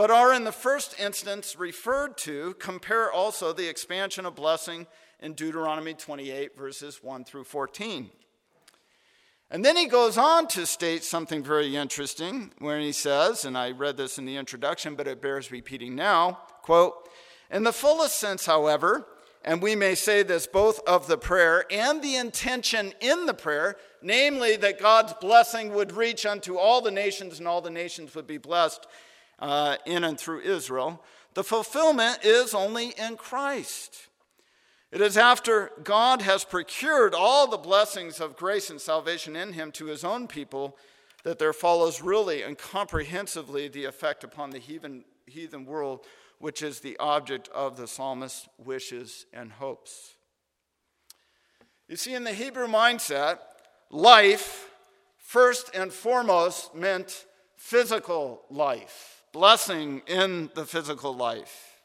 but 0.00 0.10
are 0.10 0.32
in 0.32 0.44
the 0.44 0.50
first 0.50 0.98
instance 0.98 1.58
referred 1.58 2.16
to, 2.16 2.54
compare 2.58 3.12
also 3.12 3.52
the 3.52 3.68
expansion 3.68 4.24
of 4.24 4.34
blessing 4.34 4.86
in 5.20 5.34
Deuteronomy 5.34 5.92
28, 5.92 6.56
verses 6.56 7.02
1 7.02 7.24
through 7.24 7.44
14. 7.44 8.08
And 9.50 9.64
then 9.64 9.76
he 9.76 9.86
goes 9.86 10.16
on 10.16 10.46
to 10.48 10.64
state 10.64 11.02
something 11.02 11.42
very 11.42 11.74
interesting 11.74 12.52
when 12.58 12.80
he 12.80 12.92
says, 12.92 13.44
and 13.44 13.58
I 13.58 13.72
read 13.72 13.96
this 13.96 14.16
in 14.16 14.24
the 14.24 14.36
introduction, 14.36 14.94
but 14.94 15.08
it 15.08 15.20
bears 15.20 15.50
repeating 15.50 15.96
now, 15.96 16.38
quote, 16.62 17.08
in 17.50 17.64
the 17.64 17.72
fullest 17.72 18.16
sense, 18.16 18.46
however, 18.46 19.08
and 19.44 19.60
we 19.60 19.74
may 19.74 19.96
say 19.96 20.22
this 20.22 20.46
both 20.46 20.78
of 20.86 21.08
the 21.08 21.18
prayer 21.18 21.64
and 21.70 22.00
the 22.00 22.14
intention 22.14 22.92
in 23.00 23.26
the 23.26 23.34
prayer, 23.34 23.76
namely 24.02 24.56
that 24.56 24.78
God's 24.78 25.14
blessing 25.14 25.74
would 25.74 25.92
reach 25.92 26.26
unto 26.26 26.56
all 26.56 26.80
the 26.80 26.92
nations 26.92 27.38
and 27.38 27.48
all 27.48 27.60
the 27.60 27.70
nations 27.70 28.14
would 28.14 28.28
be 28.28 28.38
blessed 28.38 28.86
uh, 29.40 29.78
in 29.84 30.04
and 30.04 30.18
through 30.18 30.42
Israel, 30.42 31.02
the 31.34 31.42
fulfillment 31.42 32.18
is 32.22 32.54
only 32.54 32.90
in 32.90 33.16
Christ. 33.16 34.08
It 34.92 35.00
is 35.00 35.16
after 35.16 35.70
God 35.84 36.22
has 36.22 36.44
procured 36.44 37.14
all 37.14 37.46
the 37.46 37.56
blessings 37.56 38.20
of 38.20 38.36
grace 38.36 38.70
and 38.70 38.80
salvation 38.80 39.36
in 39.36 39.52
him 39.52 39.70
to 39.72 39.86
his 39.86 40.02
own 40.02 40.26
people 40.26 40.76
that 41.22 41.38
there 41.38 41.52
follows 41.52 42.02
really 42.02 42.42
and 42.42 42.58
comprehensively 42.58 43.68
the 43.68 43.84
effect 43.84 44.24
upon 44.24 44.50
the 44.50 44.58
heathen, 44.58 45.04
heathen 45.26 45.64
world, 45.64 46.06
which 46.38 46.62
is 46.62 46.80
the 46.80 46.96
object 46.98 47.48
of 47.54 47.76
the 47.76 47.86
psalmist's 47.86 48.48
wishes 48.58 49.26
and 49.32 49.52
hopes. 49.52 50.14
You 51.86 51.96
see, 51.96 52.14
in 52.14 52.24
the 52.24 52.32
Hebrew 52.32 52.66
mindset, 52.66 53.38
life, 53.90 54.70
first 55.18 55.70
and 55.74 55.92
foremost, 55.92 56.74
meant 56.74 57.26
physical 57.56 58.42
life 58.50 59.20
blessing 59.32 60.02
in 60.06 60.50
the 60.54 60.64
physical 60.64 61.14
life. 61.14 61.80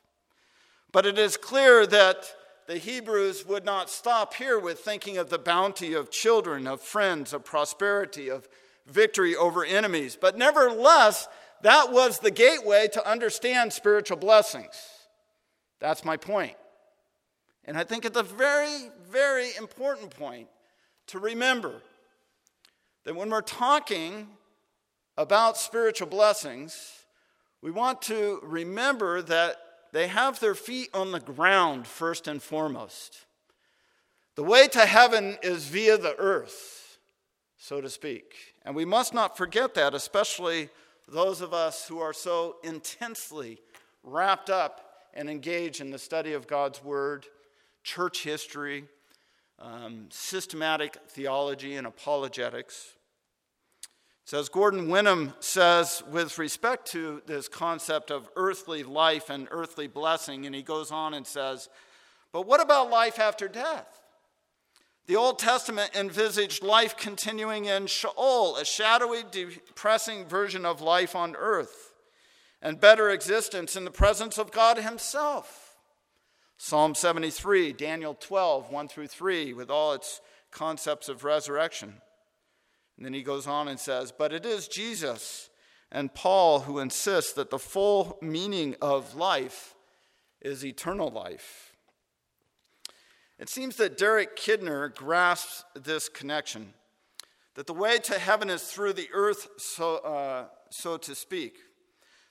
But 0.91 1.05
it 1.05 1.19
is 1.19 1.38
clear 1.38 1.85
that 1.88 2.33
the 2.67 2.77
Hebrews 2.77 3.45
would 3.45 3.63
not 3.63 3.89
stop 3.89 4.34
here 4.34 4.57
with 4.57 4.79
thinking 4.79 5.17
of 5.17 5.29
the 5.29 5.38
bounty 5.38 5.93
of 5.93 6.10
children, 6.10 6.65
of 6.67 6.81
friends, 6.81 7.31
of 7.31 7.45
prosperity, 7.45 8.29
of 8.29 8.48
victory 8.88 9.36
over 9.36 9.63
enemies. 9.63 10.17
But 10.19 10.38
nevertheless, 10.38 11.27
that 11.62 11.91
was 11.91 12.19
the 12.19 12.31
gateway 12.31 12.88
to 12.93 13.07
understand 13.07 13.72
spiritual 13.72 14.17
blessings. 14.17 14.75
That's 15.79 16.03
my 16.03 16.17
point. 16.17 16.55
And 17.65 17.77
I 17.77 17.84
think 17.84 18.05
it's 18.05 18.17
a 18.17 18.24
very, 18.24 18.89
very 19.10 19.55
important 19.57 20.15
point 20.15 20.48
to 21.07 21.19
remember 21.19 21.81
that 23.03 23.15
when 23.15 23.29
we're 23.29 23.41
talking 23.41 24.27
about 25.17 25.57
spiritual 25.57 26.07
blessings, 26.07 27.05
we 27.62 27.72
want 27.72 28.01
to 28.03 28.39
remember 28.43 29.22
that 29.24 29.57
they 29.95 30.07
have 30.07 30.41
their 30.41 30.55
feet 30.55 30.89
on 30.93 31.13
the 31.13 31.21
ground 31.21 31.87
first 31.87 32.27
and 32.27 32.43
foremost. 32.43 33.25
The 34.35 34.43
way 34.43 34.67
to 34.67 34.85
heaven 34.85 35.37
is 35.41 35.69
via 35.69 35.97
the 35.97 36.17
earth, 36.17 36.99
so 37.57 37.79
to 37.79 37.89
speak. 37.89 38.35
And 38.65 38.75
we 38.75 38.83
must 38.83 39.13
not 39.13 39.37
forget 39.37 39.73
that, 39.75 39.93
especially 39.93 40.67
those 41.07 41.39
of 41.39 41.53
us 41.53 41.87
who 41.87 41.99
are 41.99 42.11
so 42.11 42.57
intensely 42.61 43.59
wrapped 44.03 44.49
up 44.49 45.05
and 45.13 45.29
engaged 45.29 45.79
in 45.79 45.91
the 45.91 45.97
study 45.97 46.33
of 46.33 46.45
God's 46.45 46.83
Word, 46.83 47.27
church 47.81 48.21
history, 48.21 48.83
um, 49.59 50.07
systematic 50.09 50.97
theology, 51.07 51.77
and 51.77 51.87
apologetics. 51.87 52.95
So, 54.25 54.39
as 54.39 54.50
Gordon 54.50 54.89
Wenham 54.89 55.36
says 55.39 56.01
with 56.10 56.39
respect 56.39 56.88
to 56.94 57.22
this 57.27 57.48
concept 57.48 58.10
of 58.10 58.27
earthly 58.36 58.82
life 58.82 59.29
and 59.29 59.48
earthly 59.51 59.86
blessing, 59.86 60.48
and 60.48 60.55
he 60.55 60.63
goes 60.63 60.91
on 60.91 61.13
and 61.13 61.27
says, 61.27 61.70
But 62.32 62.48
what 62.48 62.60
about 62.60 62.89
life 62.89 63.20
after 63.20 63.48
death? 63.48 64.01
The 65.05 65.15
Old 65.15 65.38
Testament 65.38 65.91
envisaged 65.94 66.63
life 66.63 66.98
continuing 66.98 67.65
in 67.65 67.86
Sheol, 67.86 68.58
a 68.58 68.65
shadowy, 68.65 69.22
depressing 69.29 70.25
version 70.25 70.65
of 70.65 70.82
life 70.82 71.15
on 71.15 71.36
earth, 71.36 71.94
and 72.63 72.82
better 72.82 73.12
existence 73.12 73.75
in 73.75 73.86
the 73.86 73.91
presence 73.91 74.39
of 74.39 74.51
God 74.51 74.79
Himself. 74.79 75.77
Psalm 76.58 76.96
73, 76.96 77.74
Daniel 77.74 78.15
12, 78.15 78.72
1 78.72 78.88
through 78.88 79.08
3, 79.08 79.53
with 79.53 79.70
all 79.70 79.94
its 79.94 80.20
concepts 80.50 81.10
of 81.10 81.24
resurrection. 81.24 82.01
And 82.97 83.05
then 83.05 83.13
he 83.13 83.23
goes 83.23 83.47
on 83.47 83.67
and 83.67 83.79
says, 83.79 84.11
But 84.11 84.33
it 84.33 84.45
is 84.45 84.67
Jesus 84.67 85.49
and 85.91 86.13
Paul 86.13 86.61
who 86.61 86.79
insist 86.79 87.35
that 87.35 87.49
the 87.49 87.59
full 87.59 88.17
meaning 88.21 88.75
of 88.81 89.15
life 89.15 89.75
is 90.41 90.65
eternal 90.65 91.09
life. 91.09 91.75
It 93.37 93.49
seems 93.49 93.75
that 93.77 93.97
Derek 93.97 94.37
Kidner 94.37 94.93
grasps 94.95 95.65
this 95.75 96.07
connection 96.07 96.73
that 97.55 97.67
the 97.67 97.73
way 97.73 97.97
to 97.97 98.19
heaven 98.19 98.49
is 98.49 98.63
through 98.63 98.93
the 98.93 99.09
earth, 99.13 99.47
so, 99.57 99.97
uh, 99.97 100.45
so 100.69 100.97
to 100.97 101.15
speak. 101.15 101.57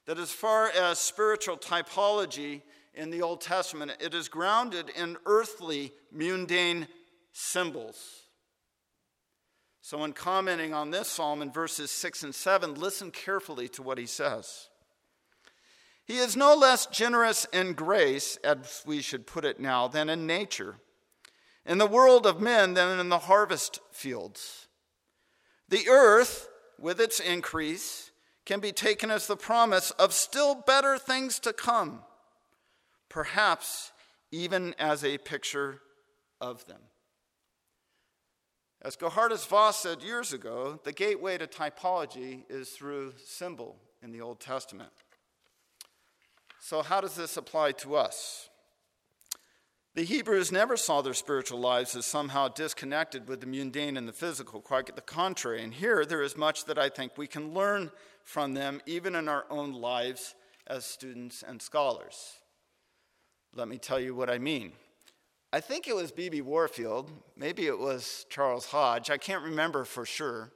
That 0.07 0.19
as 0.19 0.31
far 0.31 0.69
as 0.69 0.99
spiritual 0.99 1.57
typology 1.57 2.61
in 2.93 3.11
the 3.11 3.23
Old 3.23 3.41
Testament, 3.41 3.93
it 4.01 4.13
is 4.13 4.29
grounded 4.29 4.91
in 4.91 5.17
earthly, 5.25 5.93
mundane 6.13 6.87
symbols. 7.33 8.24
So, 9.85 10.03
in 10.03 10.15
commenting 10.15 10.73
on 10.73 10.93
this 10.93 11.09
psalm 11.09 11.43
in 11.43 11.53
verses 11.53 11.91
6 11.91 12.23
and 12.23 12.35
7, 12.35 12.75
listen 12.75 13.11
carefully 13.11 13.69
to 13.69 13.83
what 13.83 13.99
he 13.99 14.07
says. 14.07 14.71
He 16.07 16.17
is 16.17 16.39
no 16.39 16.55
less 16.55 16.87
generous 16.87 17.47
in 17.53 17.75
grace, 17.75 18.39
as 18.43 18.83
we 18.87 19.03
should 19.03 19.27
put 19.27 19.45
it 19.45 19.61
now, 19.61 19.87
than 19.87 20.09
in 20.09 20.27
nature 20.27 20.77
in 21.67 21.77
the 21.77 21.87
world 21.87 22.25
of 22.25 22.41
men 22.41 22.73
than 22.73 22.99
in 22.99 23.11
the 23.11 23.19
harvest 23.19 23.79
fields. 23.93 24.69
The 25.69 25.87
earth, 25.91 26.49
with 26.79 26.99
its 26.99 27.21
increase, 27.21 28.11
can 28.47 28.61
be 28.61 28.73
taken 28.73 29.11
as 29.11 29.27
the 29.27 29.37
promise 29.37 29.91
of 29.91 30.15
still 30.15 30.55
better 30.55 30.97
things 30.97 31.39
to 31.41 31.53
come, 31.53 32.01
perhaps 33.11 33.93
even 34.31 34.75
as 34.79 35.05
a 35.05 35.19
picture 35.19 35.83
of 36.41 36.65
them. 36.65 36.81
As 38.85 38.97
Geerhardus 38.97 39.47
Vos 39.49 39.81
said 39.81 40.03
years 40.03 40.35
ago, 40.35 40.79
the 40.85 40.93
gateway 40.93 41.39
to 41.39 41.47
typology 41.47 42.43
is 42.51 42.69
through 42.69 43.15
symbol 43.25 43.77
in 44.03 44.13
the 44.13 44.21
Old 44.21 44.41
Testament. 44.41 44.91
So, 46.61 46.83
how 46.83 47.01
does 47.01 47.17
this 47.17 47.39
apply 47.39 47.73
to 47.73 47.97
us? 47.97 48.51
The 49.95 50.05
Hebrews 50.05 50.53
never 50.53 50.77
saw 50.77 51.01
their 51.01 51.15
spiritual 51.15 51.61
lives 51.61 51.97
as 51.97 52.05
somehow 52.05 52.49
disconnected 52.49 53.27
with 53.27 53.41
the 53.41 53.47
mundane 53.47 53.97
and 53.97 54.07
the 54.07 54.13
physical, 54.13 54.61
quite 54.61 54.95
the 54.95 55.01
contrary. 55.01 55.63
And 55.63 55.73
here, 55.73 56.05
there 56.05 56.23
is 56.23 56.37
much 56.37 56.67
that 56.67 56.79
I 56.79 56.91
think 56.91 57.17
we 57.17 57.27
can 57.27 57.55
learn 57.55 57.91
from 58.23 58.53
them, 58.53 58.83
even 58.85 59.15
in 59.15 59.29
our 59.29 59.47
own 59.49 59.73
lives 59.73 60.35
as 60.67 60.85
students 60.85 61.43
and 61.43 61.63
scholars. 61.63 62.35
Let 63.55 63.69
me 63.69 63.79
tell 63.79 64.01
you 64.01 64.15
what 64.15 64.29
I 64.29 64.39
mean. 64.39 64.73
I 65.55 65.61
think 65.61 65.87
it 65.87 65.95
was 65.95 66.11
B.B. 66.11 66.41
Warfield, 66.41 67.13
maybe 67.37 67.69
it 67.69 67.79
was 67.79 68.27
Charles 68.29 68.67
Hodge, 68.67 69.09
I 69.09 69.19
can't 69.19 69.45
remember 69.45 69.85
for 69.85 70.05
sure. 70.05 70.51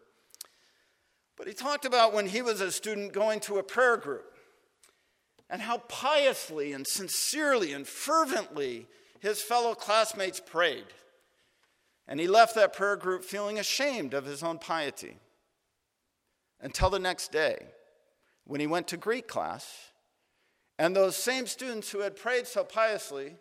But 1.36 1.46
he 1.46 1.54
talked 1.54 1.84
about 1.84 2.12
when 2.12 2.26
he 2.26 2.42
was 2.42 2.60
a 2.60 2.72
student 2.72 3.12
going 3.12 3.38
to 3.42 3.58
a 3.58 3.62
prayer 3.62 3.96
group 3.96 4.36
and 5.48 5.62
how 5.62 5.78
piously 5.86 6.72
and 6.72 6.84
sincerely 6.84 7.72
and 7.72 7.86
fervently 7.86 8.88
his 9.20 9.40
fellow 9.40 9.76
classmates 9.76 10.40
prayed. 10.40 10.86
And 12.08 12.18
he 12.18 12.26
left 12.26 12.56
that 12.56 12.72
prayer 12.72 12.96
group 12.96 13.22
feeling 13.22 13.60
ashamed 13.60 14.14
of 14.14 14.24
his 14.24 14.42
own 14.42 14.58
piety. 14.58 15.18
Until 16.60 16.90
the 16.90 16.98
next 16.98 17.30
day, 17.30 17.66
when 18.48 18.60
he 18.60 18.66
went 18.66 18.88
to 18.88 18.96
Greek 18.96 19.28
class, 19.28 19.92
and 20.76 20.96
those 20.96 21.14
same 21.14 21.46
students 21.46 21.88
who 21.92 22.00
had 22.00 22.16
prayed 22.16 22.48
so 22.48 22.64
piously 22.64 23.37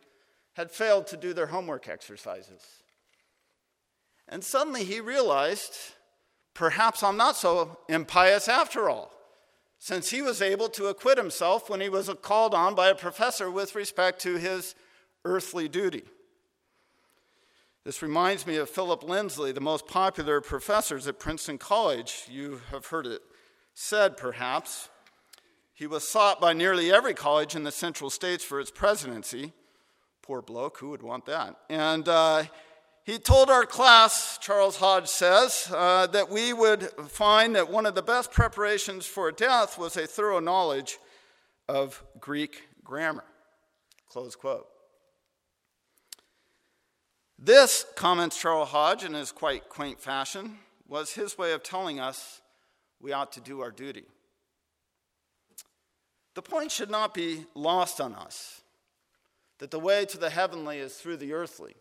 had 0.57 0.71
failed 0.71 1.05
to 1.05 1.15
do 1.15 1.33
their 1.33 1.45
homework 1.45 1.87
exercises. 1.87 2.81
And 4.27 4.43
suddenly 4.43 4.83
he 4.83 4.99
realized 4.99 5.73
perhaps 6.55 7.03
I'm 7.03 7.15
not 7.15 7.37
so 7.37 7.77
impious 7.87 8.47
after 8.47 8.89
all, 8.89 9.11
since 9.77 10.09
he 10.09 10.23
was 10.23 10.41
able 10.41 10.67
to 10.69 10.87
acquit 10.87 11.19
himself 11.19 11.69
when 11.69 11.79
he 11.79 11.89
was 11.89 12.09
called 12.23 12.55
on 12.55 12.73
by 12.73 12.89
a 12.89 12.95
professor 12.95 13.51
with 13.51 13.75
respect 13.75 14.19
to 14.21 14.37
his 14.37 14.73
earthly 15.23 15.69
duty. 15.69 16.03
This 17.83 18.01
reminds 18.01 18.47
me 18.47 18.57
of 18.57 18.67
Philip 18.67 19.03
Lindsley, 19.03 19.51
the 19.51 19.61
most 19.61 19.87
popular 19.87 20.41
professors 20.41 21.07
at 21.07 21.19
Princeton 21.19 21.59
College. 21.59 22.25
You 22.29 22.61
have 22.71 22.87
heard 22.87 23.05
it 23.05 23.21
said, 23.75 24.17
perhaps. 24.17 24.89
He 25.71 25.85
was 25.85 26.05
sought 26.05 26.41
by 26.41 26.53
nearly 26.53 26.91
every 26.91 27.13
college 27.13 27.55
in 27.55 27.63
the 27.63 27.71
Central 27.71 28.09
States 28.09 28.43
for 28.43 28.59
its 28.59 28.71
presidency. 28.71 29.53
Poor 30.27 30.41
bloke, 30.41 30.77
who 30.79 30.89
would 30.89 31.01
want 31.01 31.25
that? 31.27 31.55
And 31.69 32.05
uh, 32.09 32.43
he 33.05 33.17
told 33.17 33.49
our 33.49 33.65
class, 33.65 34.37
Charles 34.39 34.75
Hodge 34.75 35.07
says, 35.07 35.71
uh, 35.73 36.07
that 36.07 36.29
we 36.29 36.51
would 36.51 36.83
find 37.07 37.55
that 37.55 37.71
one 37.71 37.85
of 37.85 37.95
the 37.95 38.01
best 38.01 38.33
preparations 38.33 39.05
for 39.05 39.31
death 39.31 39.77
was 39.77 39.95
a 39.95 40.05
thorough 40.05 40.41
knowledge 40.41 40.97
of 41.69 42.03
Greek 42.19 42.67
grammar. 42.83 43.23
Close 44.09 44.35
quote. 44.35 44.67
This, 47.39 47.85
comments 47.95 48.37
Charles 48.37 48.67
Hodge 48.67 49.05
in 49.05 49.13
his 49.13 49.31
quite 49.31 49.69
quaint 49.69 50.01
fashion, 50.01 50.57
was 50.89 51.13
his 51.13 51.37
way 51.37 51.53
of 51.53 51.63
telling 51.63 52.01
us 52.01 52.41
we 52.99 53.13
ought 53.13 53.31
to 53.31 53.39
do 53.39 53.61
our 53.61 53.71
duty. 53.71 54.03
The 56.35 56.41
point 56.41 56.69
should 56.69 56.91
not 56.91 57.13
be 57.13 57.45
lost 57.55 58.01
on 58.01 58.13
us 58.13 58.63
that 59.59 59.71
the 59.71 59.79
way 59.79 60.05
to 60.05 60.17
the 60.17 60.29
heavenly 60.29 60.79
is 60.79 60.95
through 60.95 61.17
the 61.17 61.33
earthly. 61.33 61.75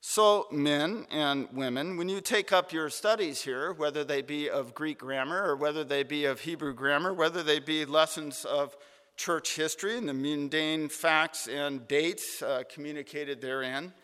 So, 0.00 0.46
men 0.52 1.06
and 1.10 1.48
women, 1.52 1.96
when 1.96 2.10
you 2.10 2.20
take 2.20 2.52
up 2.52 2.72
your 2.72 2.90
studies 2.90 3.42
here, 3.42 3.72
whether 3.72 4.04
they 4.04 4.20
be 4.20 4.50
of 4.50 4.74
Greek 4.74 4.98
grammar 4.98 5.42
or 5.42 5.56
whether 5.56 5.82
they 5.82 6.02
be 6.02 6.26
of 6.26 6.40
Hebrew 6.40 6.74
grammar, 6.74 7.14
whether 7.14 7.42
they 7.42 7.58
be 7.58 7.86
lessons 7.86 8.44
of 8.44 8.76
church 9.16 9.56
history 9.56 9.96
and 9.96 10.08
the 10.08 10.12
mundane 10.12 10.90
facts 10.90 11.48
and 11.48 11.88
dates 11.88 12.42
uh, 12.42 12.64
communicated 12.70 13.40
therein, 13.40 13.94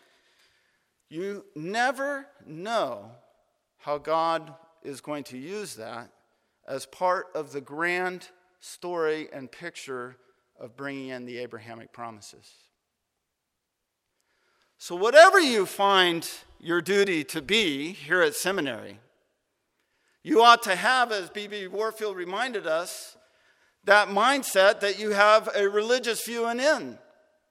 you 1.07 1.45
never 1.55 2.25
know 2.47 3.11
how 3.77 3.99
God 3.99 4.55
is 4.83 5.01
going 5.01 5.23
to 5.25 5.37
use 5.37 5.75
that 5.75 6.09
as 6.67 6.85
part 6.87 7.27
of 7.35 7.51
the 7.51 7.61
grand 7.61 8.29
story 8.59 9.27
and 9.31 9.51
picture 9.51 10.17
of 10.61 10.77
bringing 10.77 11.09
in 11.09 11.25
the 11.25 11.39
Abrahamic 11.39 11.91
promises. 11.91 12.49
So, 14.77 14.95
whatever 14.95 15.39
you 15.39 15.65
find 15.65 16.27
your 16.59 16.81
duty 16.81 17.23
to 17.25 17.41
be 17.41 17.91
here 17.91 18.21
at 18.21 18.35
seminary, 18.35 18.99
you 20.23 20.41
ought 20.41 20.63
to 20.63 20.75
have, 20.75 21.11
as 21.11 21.29
B.B. 21.29 21.67
Warfield 21.67 22.15
reminded 22.15 22.67
us, 22.67 23.17
that 23.83 24.09
mindset 24.09 24.79
that 24.81 24.99
you 24.99 25.11
have 25.11 25.49
a 25.55 25.67
religious 25.67 26.23
view 26.23 26.45
and 26.45 26.61
in. 26.61 26.99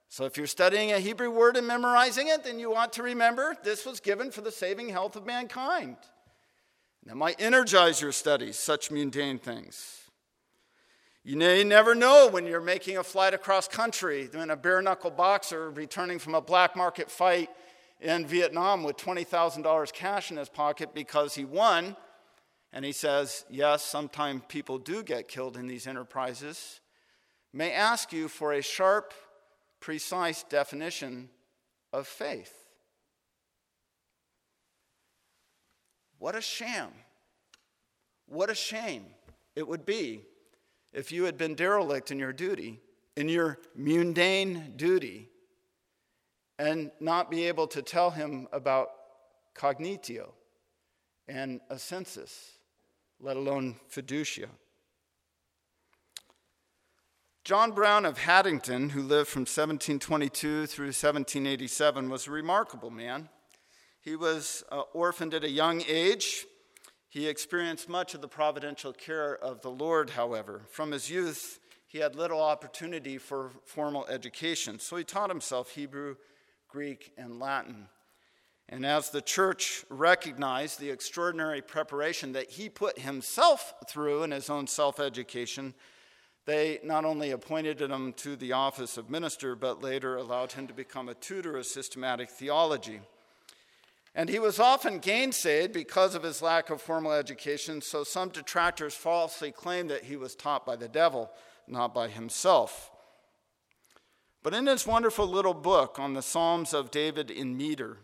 So 0.09 0.25
if 0.25 0.37
you're 0.37 0.49
studying 0.49 0.93
a 0.93 0.99
Hebrew 0.99 1.31
word 1.31 1.57
and 1.57 1.67
memorizing 1.67 2.29
it, 2.29 2.43
then 2.43 2.59
you 2.59 2.71
want 2.71 2.93
to 2.95 3.03
remember 3.03 3.57
this 3.63 3.87
was 3.87 4.01
given 4.01 4.31
for 4.31 4.41
the 4.41 4.51
saving 4.51 4.89
health 4.89 5.15
of 5.15 5.25
mankind. 5.25 5.97
That 7.07 7.17
might 7.17 7.41
energize 7.41 8.01
your 8.01 8.13
studies, 8.13 8.59
such 8.59 8.91
mundane 8.91 9.39
things. 9.39 10.00
You 11.23 11.37
may 11.37 11.65
never 11.65 11.95
know 11.95 12.29
when 12.29 12.47
you're 12.47 12.63
making 12.63 12.97
a 12.97 13.05
flight 13.05 13.35
across 13.35 13.69
country, 13.69 14.29
when 14.33 14.49
a 14.49 14.57
bare 14.57 14.81
knuckle 14.81 15.11
boxer 15.11 15.71
returning 15.71 16.19
from 16.19 16.35
a 16.35 16.41
black 16.41 16.75
market 16.75 17.11
fight 17.11 17.51
in 18.01 18.27
Vietnam 18.27 18.83
with 18.83 18.97
$20,000 18.97 19.93
cash 19.93 20.31
in 20.31 20.39
his 20.39 20.49
pocket 20.49 20.95
because 20.95 21.35
he 21.35 21.45
won. 21.45 21.95
And 22.73 22.87
he 22.87 22.93
says, 22.93 23.45
Yes, 23.51 23.85
sometimes 23.85 24.43
people 24.49 24.79
do 24.79 25.03
get 25.03 25.29
killed 25.29 25.59
in 25.59 25.67
these 25.67 25.87
enterprises. 25.87 26.81
May 27.53 27.73
ask 27.73 28.13
you 28.15 28.29
for 28.29 28.55
a 28.55 28.63
sharp 28.63 29.13
precise 29.79 30.43
definition 30.45 31.29
of 31.93 32.07
faith. 32.07 32.55
What 36.19 36.35
a 36.35 36.41
sham. 36.41 36.91
What 38.27 38.49
a 38.49 38.55
shame 38.55 39.05
it 39.55 39.69
would 39.69 39.85
be 39.85 40.23
if 40.93 41.13
you 41.13 41.25
had 41.25 41.37
been 41.37 41.55
derelict 41.55 42.11
in 42.11 42.19
your 42.19 42.33
duty, 42.33 42.81
in 43.17 43.29
your 43.29 43.59
mundane 43.75 44.75
duty, 44.77 45.29
and 46.59 46.91
not 47.01 47.31
be 47.31 47.47
able 47.47 47.67
to 47.69 47.83
tell 47.83 48.11
him 48.11 48.47
about 48.53 48.89
cognitio 49.55 50.33
and 51.29 51.61
assensus, 51.71 52.59
let 53.21 53.37
alone 53.37 53.77
fiducia. 53.91 54.47
John 57.45 57.73
Brown 57.73 58.05
of 58.05 58.19
Haddington, 58.19 58.91
who 58.91 59.03
lived 59.03 59.29
from 59.29 59.41
1722 59.41 60.67
through 60.67 60.87
1787, 60.87 62.11
was 62.11 62.27
a 62.27 62.31
remarkable 62.31 62.91
man. 62.91 63.31
He 64.03 64.15
was 64.15 64.63
uh, 64.71 64.83
orphaned 64.93 65.35
at 65.35 65.45
a 65.45 65.51
young 65.51 65.83
age. 65.89 66.45
He 67.11 67.27
experienced 67.27 67.89
much 67.89 68.15
of 68.15 68.21
the 68.21 68.29
providential 68.29 68.93
care 68.93 69.37
of 69.37 69.63
the 69.63 69.71
Lord, 69.71 70.11
however. 70.11 70.63
From 70.71 70.93
his 70.93 71.11
youth, 71.11 71.59
he 71.89 71.99
had 71.99 72.15
little 72.15 72.41
opportunity 72.41 73.19
for 73.19 73.51
formal 73.65 74.07
education, 74.07 74.79
so 74.79 74.95
he 74.95 75.03
taught 75.03 75.29
himself 75.29 75.71
Hebrew, 75.71 76.15
Greek, 76.69 77.13
and 77.19 77.41
Latin. 77.41 77.89
And 78.69 78.87
as 78.87 79.11
the 79.11 79.21
church 79.21 79.85
recognized 79.91 80.79
the 80.79 80.91
extraordinary 80.91 81.61
preparation 81.61 82.31
that 82.35 82.49
he 82.49 82.69
put 82.69 83.01
himself 83.01 83.75
through 83.89 84.23
in 84.23 84.31
his 84.31 84.49
own 84.49 84.69
self 84.69 85.01
education, 85.01 85.75
they 86.47 86.79
not 86.85 87.05
only 87.05 87.33
appointed 87.33 87.81
him 87.81 88.13
to 88.19 88.37
the 88.37 88.53
office 88.53 88.97
of 88.97 89.11
minister, 89.11 89.57
but 89.57 89.83
later 89.83 90.17
allowed 90.17 90.53
him 90.53 90.69
to 90.69 90.75
become 90.75 91.09
a 91.09 91.15
tutor 91.15 91.57
of 91.57 91.67
systematic 91.67 92.31
theology. 92.31 93.01
And 94.15 94.29
he 94.29 94.39
was 94.39 94.59
often 94.59 95.01
gainsaid 95.01 95.73
because 95.73 96.15
of 96.15 96.25
his 96.25 96.43
lack 96.43 96.71
of 96.71 96.83
formal 96.83 97.13
education, 97.13 97.81
so 97.81 98.03
some 98.03 98.31
detractors 98.31 98.95
falsely 98.95 99.53
claimed 99.53 99.91
that 99.91 100.05
he 100.05 100.17
was 100.17 100.35
taught 100.35 100.67
by 100.67 100.77
the 100.77 100.89
devil, 100.89 101.31
not 101.69 101.95
by 101.95 102.09
himself. 102.09 102.91
But 104.43 104.55
in 104.55 104.67
his 104.67 104.87
wonderful 104.87 105.27
little 105.27 105.55
book 105.55 105.99
on 105.99 106.15
the 106.15 106.23
Psalms 106.23 106.75
of 106.75 106.91
David 106.91 107.31
in 107.31 107.57
meter, 107.57 107.99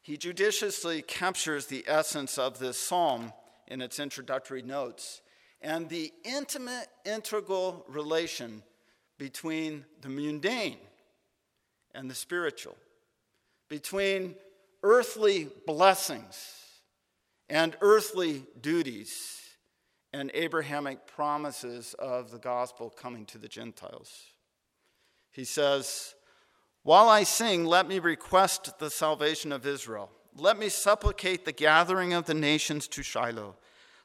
he 0.00 0.16
judiciously 0.16 1.02
captures 1.02 1.66
the 1.66 1.84
essence 1.86 2.38
of 2.38 2.58
this 2.58 2.78
psalm 2.78 3.32
in 3.66 3.80
its 3.80 3.98
introductory 3.98 4.62
notes 4.62 5.22
and 5.62 5.88
the 5.88 6.12
intimate, 6.24 6.88
integral 7.04 7.84
relation 7.88 8.62
between 9.18 9.84
the 10.00 10.08
mundane 10.08 10.78
and 11.94 12.10
the 12.10 12.14
spiritual, 12.14 12.76
between 13.68 14.34
earthly 14.82 15.48
blessings 15.66 16.56
and 17.48 17.76
earthly 17.80 18.44
duties 18.60 19.40
and 20.12 20.30
Abrahamic 20.34 21.06
promises 21.06 21.94
of 21.98 22.30
the 22.30 22.38
gospel 22.38 22.90
coming 22.90 23.26
to 23.26 23.38
the 23.38 23.48
Gentiles. 23.48 24.24
He 25.30 25.44
says, 25.44 26.14
While 26.82 27.08
I 27.08 27.22
sing, 27.22 27.64
let 27.64 27.86
me 27.86 27.98
request 27.98 28.78
the 28.78 28.90
salvation 28.90 29.52
of 29.52 29.66
Israel. 29.66 30.10
Let 30.34 30.58
me 30.58 30.68
supplicate 30.68 31.44
the 31.44 31.52
gathering 31.52 32.12
of 32.12 32.26
the 32.26 32.34
nations 32.34 32.88
to 32.88 33.02
Shiloh. 33.02 33.56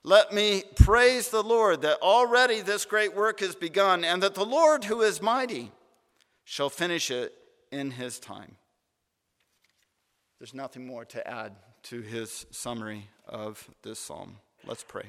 Let 0.04 0.34
me 0.34 0.64
praise 0.76 1.30
the 1.30 1.44
Lord 1.44 1.82
that 1.82 2.00
already 2.02 2.62
this 2.62 2.86
great 2.86 3.16
work 3.16 3.40
has 3.40 3.56
begun, 3.56 4.04
and 4.04 4.22
that 4.22 4.36
the 4.36 4.46
Lord, 4.46 4.84
who 4.84 5.02
is 5.02 5.22
mighty, 5.22 5.72
shall 6.44 6.70
finish 6.70 7.10
it 7.10 7.34
in 7.72 7.92
his 7.92 8.20
time. 8.20 8.58
There's 10.40 10.54
nothing 10.54 10.86
more 10.86 11.06
to 11.06 11.26
add 11.26 11.54
to 11.84 12.02
his 12.02 12.46
summary 12.52 13.08
of 13.26 13.70
this 13.84 14.00
psalm. 14.00 14.38
Let's 14.66 14.84
pray. 14.84 15.06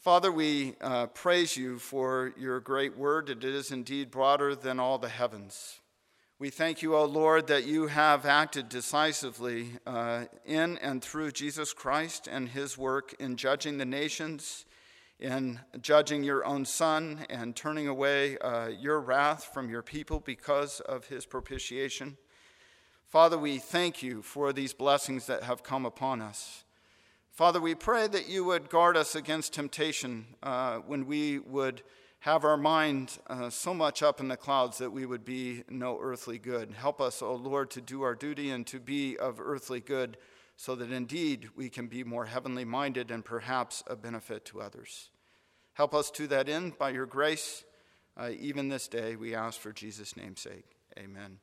Father, 0.00 0.32
we 0.32 0.74
uh, 0.80 1.06
praise 1.06 1.56
you 1.56 1.78
for 1.78 2.32
your 2.36 2.58
great 2.58 2.96
word. 2.96 3.30
It 3.30 3.44
is 3.44 3.70
indeed 3.70 4.10
broader 4.10 4.56
than 4.56 4.80
all 4.80 4.98
the 4.98 5.08
heavens. 5.08 5.78
We 6.40 6.50
thank 6.50 6.82
you, 6.82 6.96
O 6.96 7.04
Lord, 7.04 7.46
that 7.46 7.64
you 7.64 7.88
have 7.88 8.26
acted 8.26 8.68
decisively 8.68 9.70
uh, 9.86 10.24
in 10.44 10.78
and 10.78 11.02
through 11.02 11.32
Jesus 11.32 11.72
Christ 11.72 12.28
and 12.30 12.48
his 12.48 12.76
work 12.76 13.14
in 13.20 13.36
judging 13.36 13.78
the 13.78 13.84
nations, 13.84 14.64
in 15.20 15.60
judging 15.80 16.24
your 16.24 16.44
own 16.44 16.64
Son, 16.64 17.26
and 17.30 17.54
turning 17.54 17.86
away 17.86 18.36
uh, 18.38 18.68
your 18.68 19.00
wrath 19.00 19.50
from 19.52 19.68
your 19.68 19.82
people 19.82 20.18
because 20.18 20.80
of 20.80 21.06
his 21.06 21.24
propitiation. 21.24 22.16
Father, 23.08 23.38
we 23.38 23.56
thank 23.56 24.02
you 24.02 24.20
for 24.20 24.52
these 24.52 24.74
blessings 24.74 25.26
that 25.28 25.42
have 25.42 25.62
come 25.62 25.86
upon 25.86 26.20
us. 26.20 26.64
Father, 27.30 27.58
we 27.58 27.74
pray 27.74 28.06
that 28.06 28.28
you 28.28 28.44
would 28.44 28.68
guard 28.68 28.98
us 28.98 29.14
against 29.14 29.54
temptation 29.54 30.26
uh, 30.42 30.80
when 30.80 31.06
we 31.06 31.38
would 31.38 31.82
have 32.20 32.44
our 32.44 32.58
mind 32.58 33.16
uh, 33.28 33.48
so 33.48 33.72
much 33.72 34.02
up 34.02 34.20
in 34.20 34.28
the 34.28 34.36
clouds 34.36 34.76
that 34.76 34.90
we 34.90 35.06
would 35.06 35.24
be 35.24 35.64
no 35.70 35.98
earthly 36.02 36.38
good. 36.38 36.74
Help 36.74 37.00
us, 37.00 37.22
O 37.22 37.34
Lord, 37.34 37.70
to 37.70 37.80
do 37.80 38.02
our 38.02 38.14
duty 38.14 38.50
and 38.50 38.66
to 38.66 38.78
be 38.78 39.16
of 39.16 39.40
earthly 39.40 39.80
good 39.80 40.18
so 40.56 40.74
that 40.74 40.92
indeed 40.92 41.48
we 41.56 41.70
can 41.70 41.86
be 41.86 42.04
more 42.04 42.26
heavenly 42.26 42.66
minded 42.66 43.10
and 43.10 43.24
perhaps 43.24 43.82
a 43.86 43.96
benefit 43.96 44.44
to 44.44 44.60
others. 44.60 45.08
Help 45.72 45.94
us 45.94 46.10
to 46.10 46.26
that 46.26 46.50
end 46.50 46.76
by 46.76 46.90
your 46.90 47.06
grace. 47.06 47.64
Uh, 48.18 48.30
even 48.38 48.68
this 48.68 48.86
day, 48.86 49.16
we 49.16 49.34
ask 49.34 49.58
for 49.58 49.72
Jesus' 49.72 50.14
name's 50.14 50.42
sake. 50.42 50.76
Amen. 50.98 51.38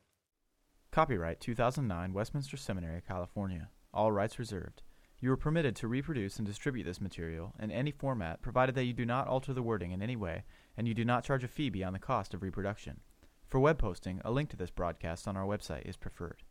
Copyright 0.96 1.40
2009 1.40 2.14
Westminster 2.14 2.56
Seminary, 2.56 3.02
California. 3.06 3.68
All 3.92 4.12
rights 4.12 4.38
reserved. 4.38 4.80
You 5.20 5.30
are 5.30 5.36
permitted 5.36 5.76
to 5.76 5.88
reproduce 5.88 6.38
and 6.38 6.46
distribute 6.46 6.84
this 6.84 7.02
material 7.02 7.52
in 7.60 7.70
any 7.70 7.90
format 7.90 8.40
provided 8.40 8.74
that 8.76 8.84
you 8.84 8.94
do 8.94 9.04
not 9.04 9.28
alter 9.28 9.52
the 9.52 9.62
wording 9.62 9.92
in 9.92 10.00
any 10.00 10.16
way 10.16 10.44
and 10.74 10.88
you 10.88 10.94
do 10.94 11.04
not 11.04 11.22
charge 11.22 11.44
a 11.44 11.48
fee 11.48 11.68
beyond 11.68 11.94
the 11.94 11.98
cost 11.98 12.32
of 12.32 12.42
reproduction. 12.42 13.00
For 13.46 13.60
web 13.60 13.76
posting, 13.76 14.22
a 14.24 14.30
link 14.30 14.48
to 14.48 14.56
this 14.56 14.70
broadcast 14.70 15.28
on 15.28 15.36
our 15.36 15.44
website 15.44 15.86
is 15.86 15.98
preferred. 15.98 16.44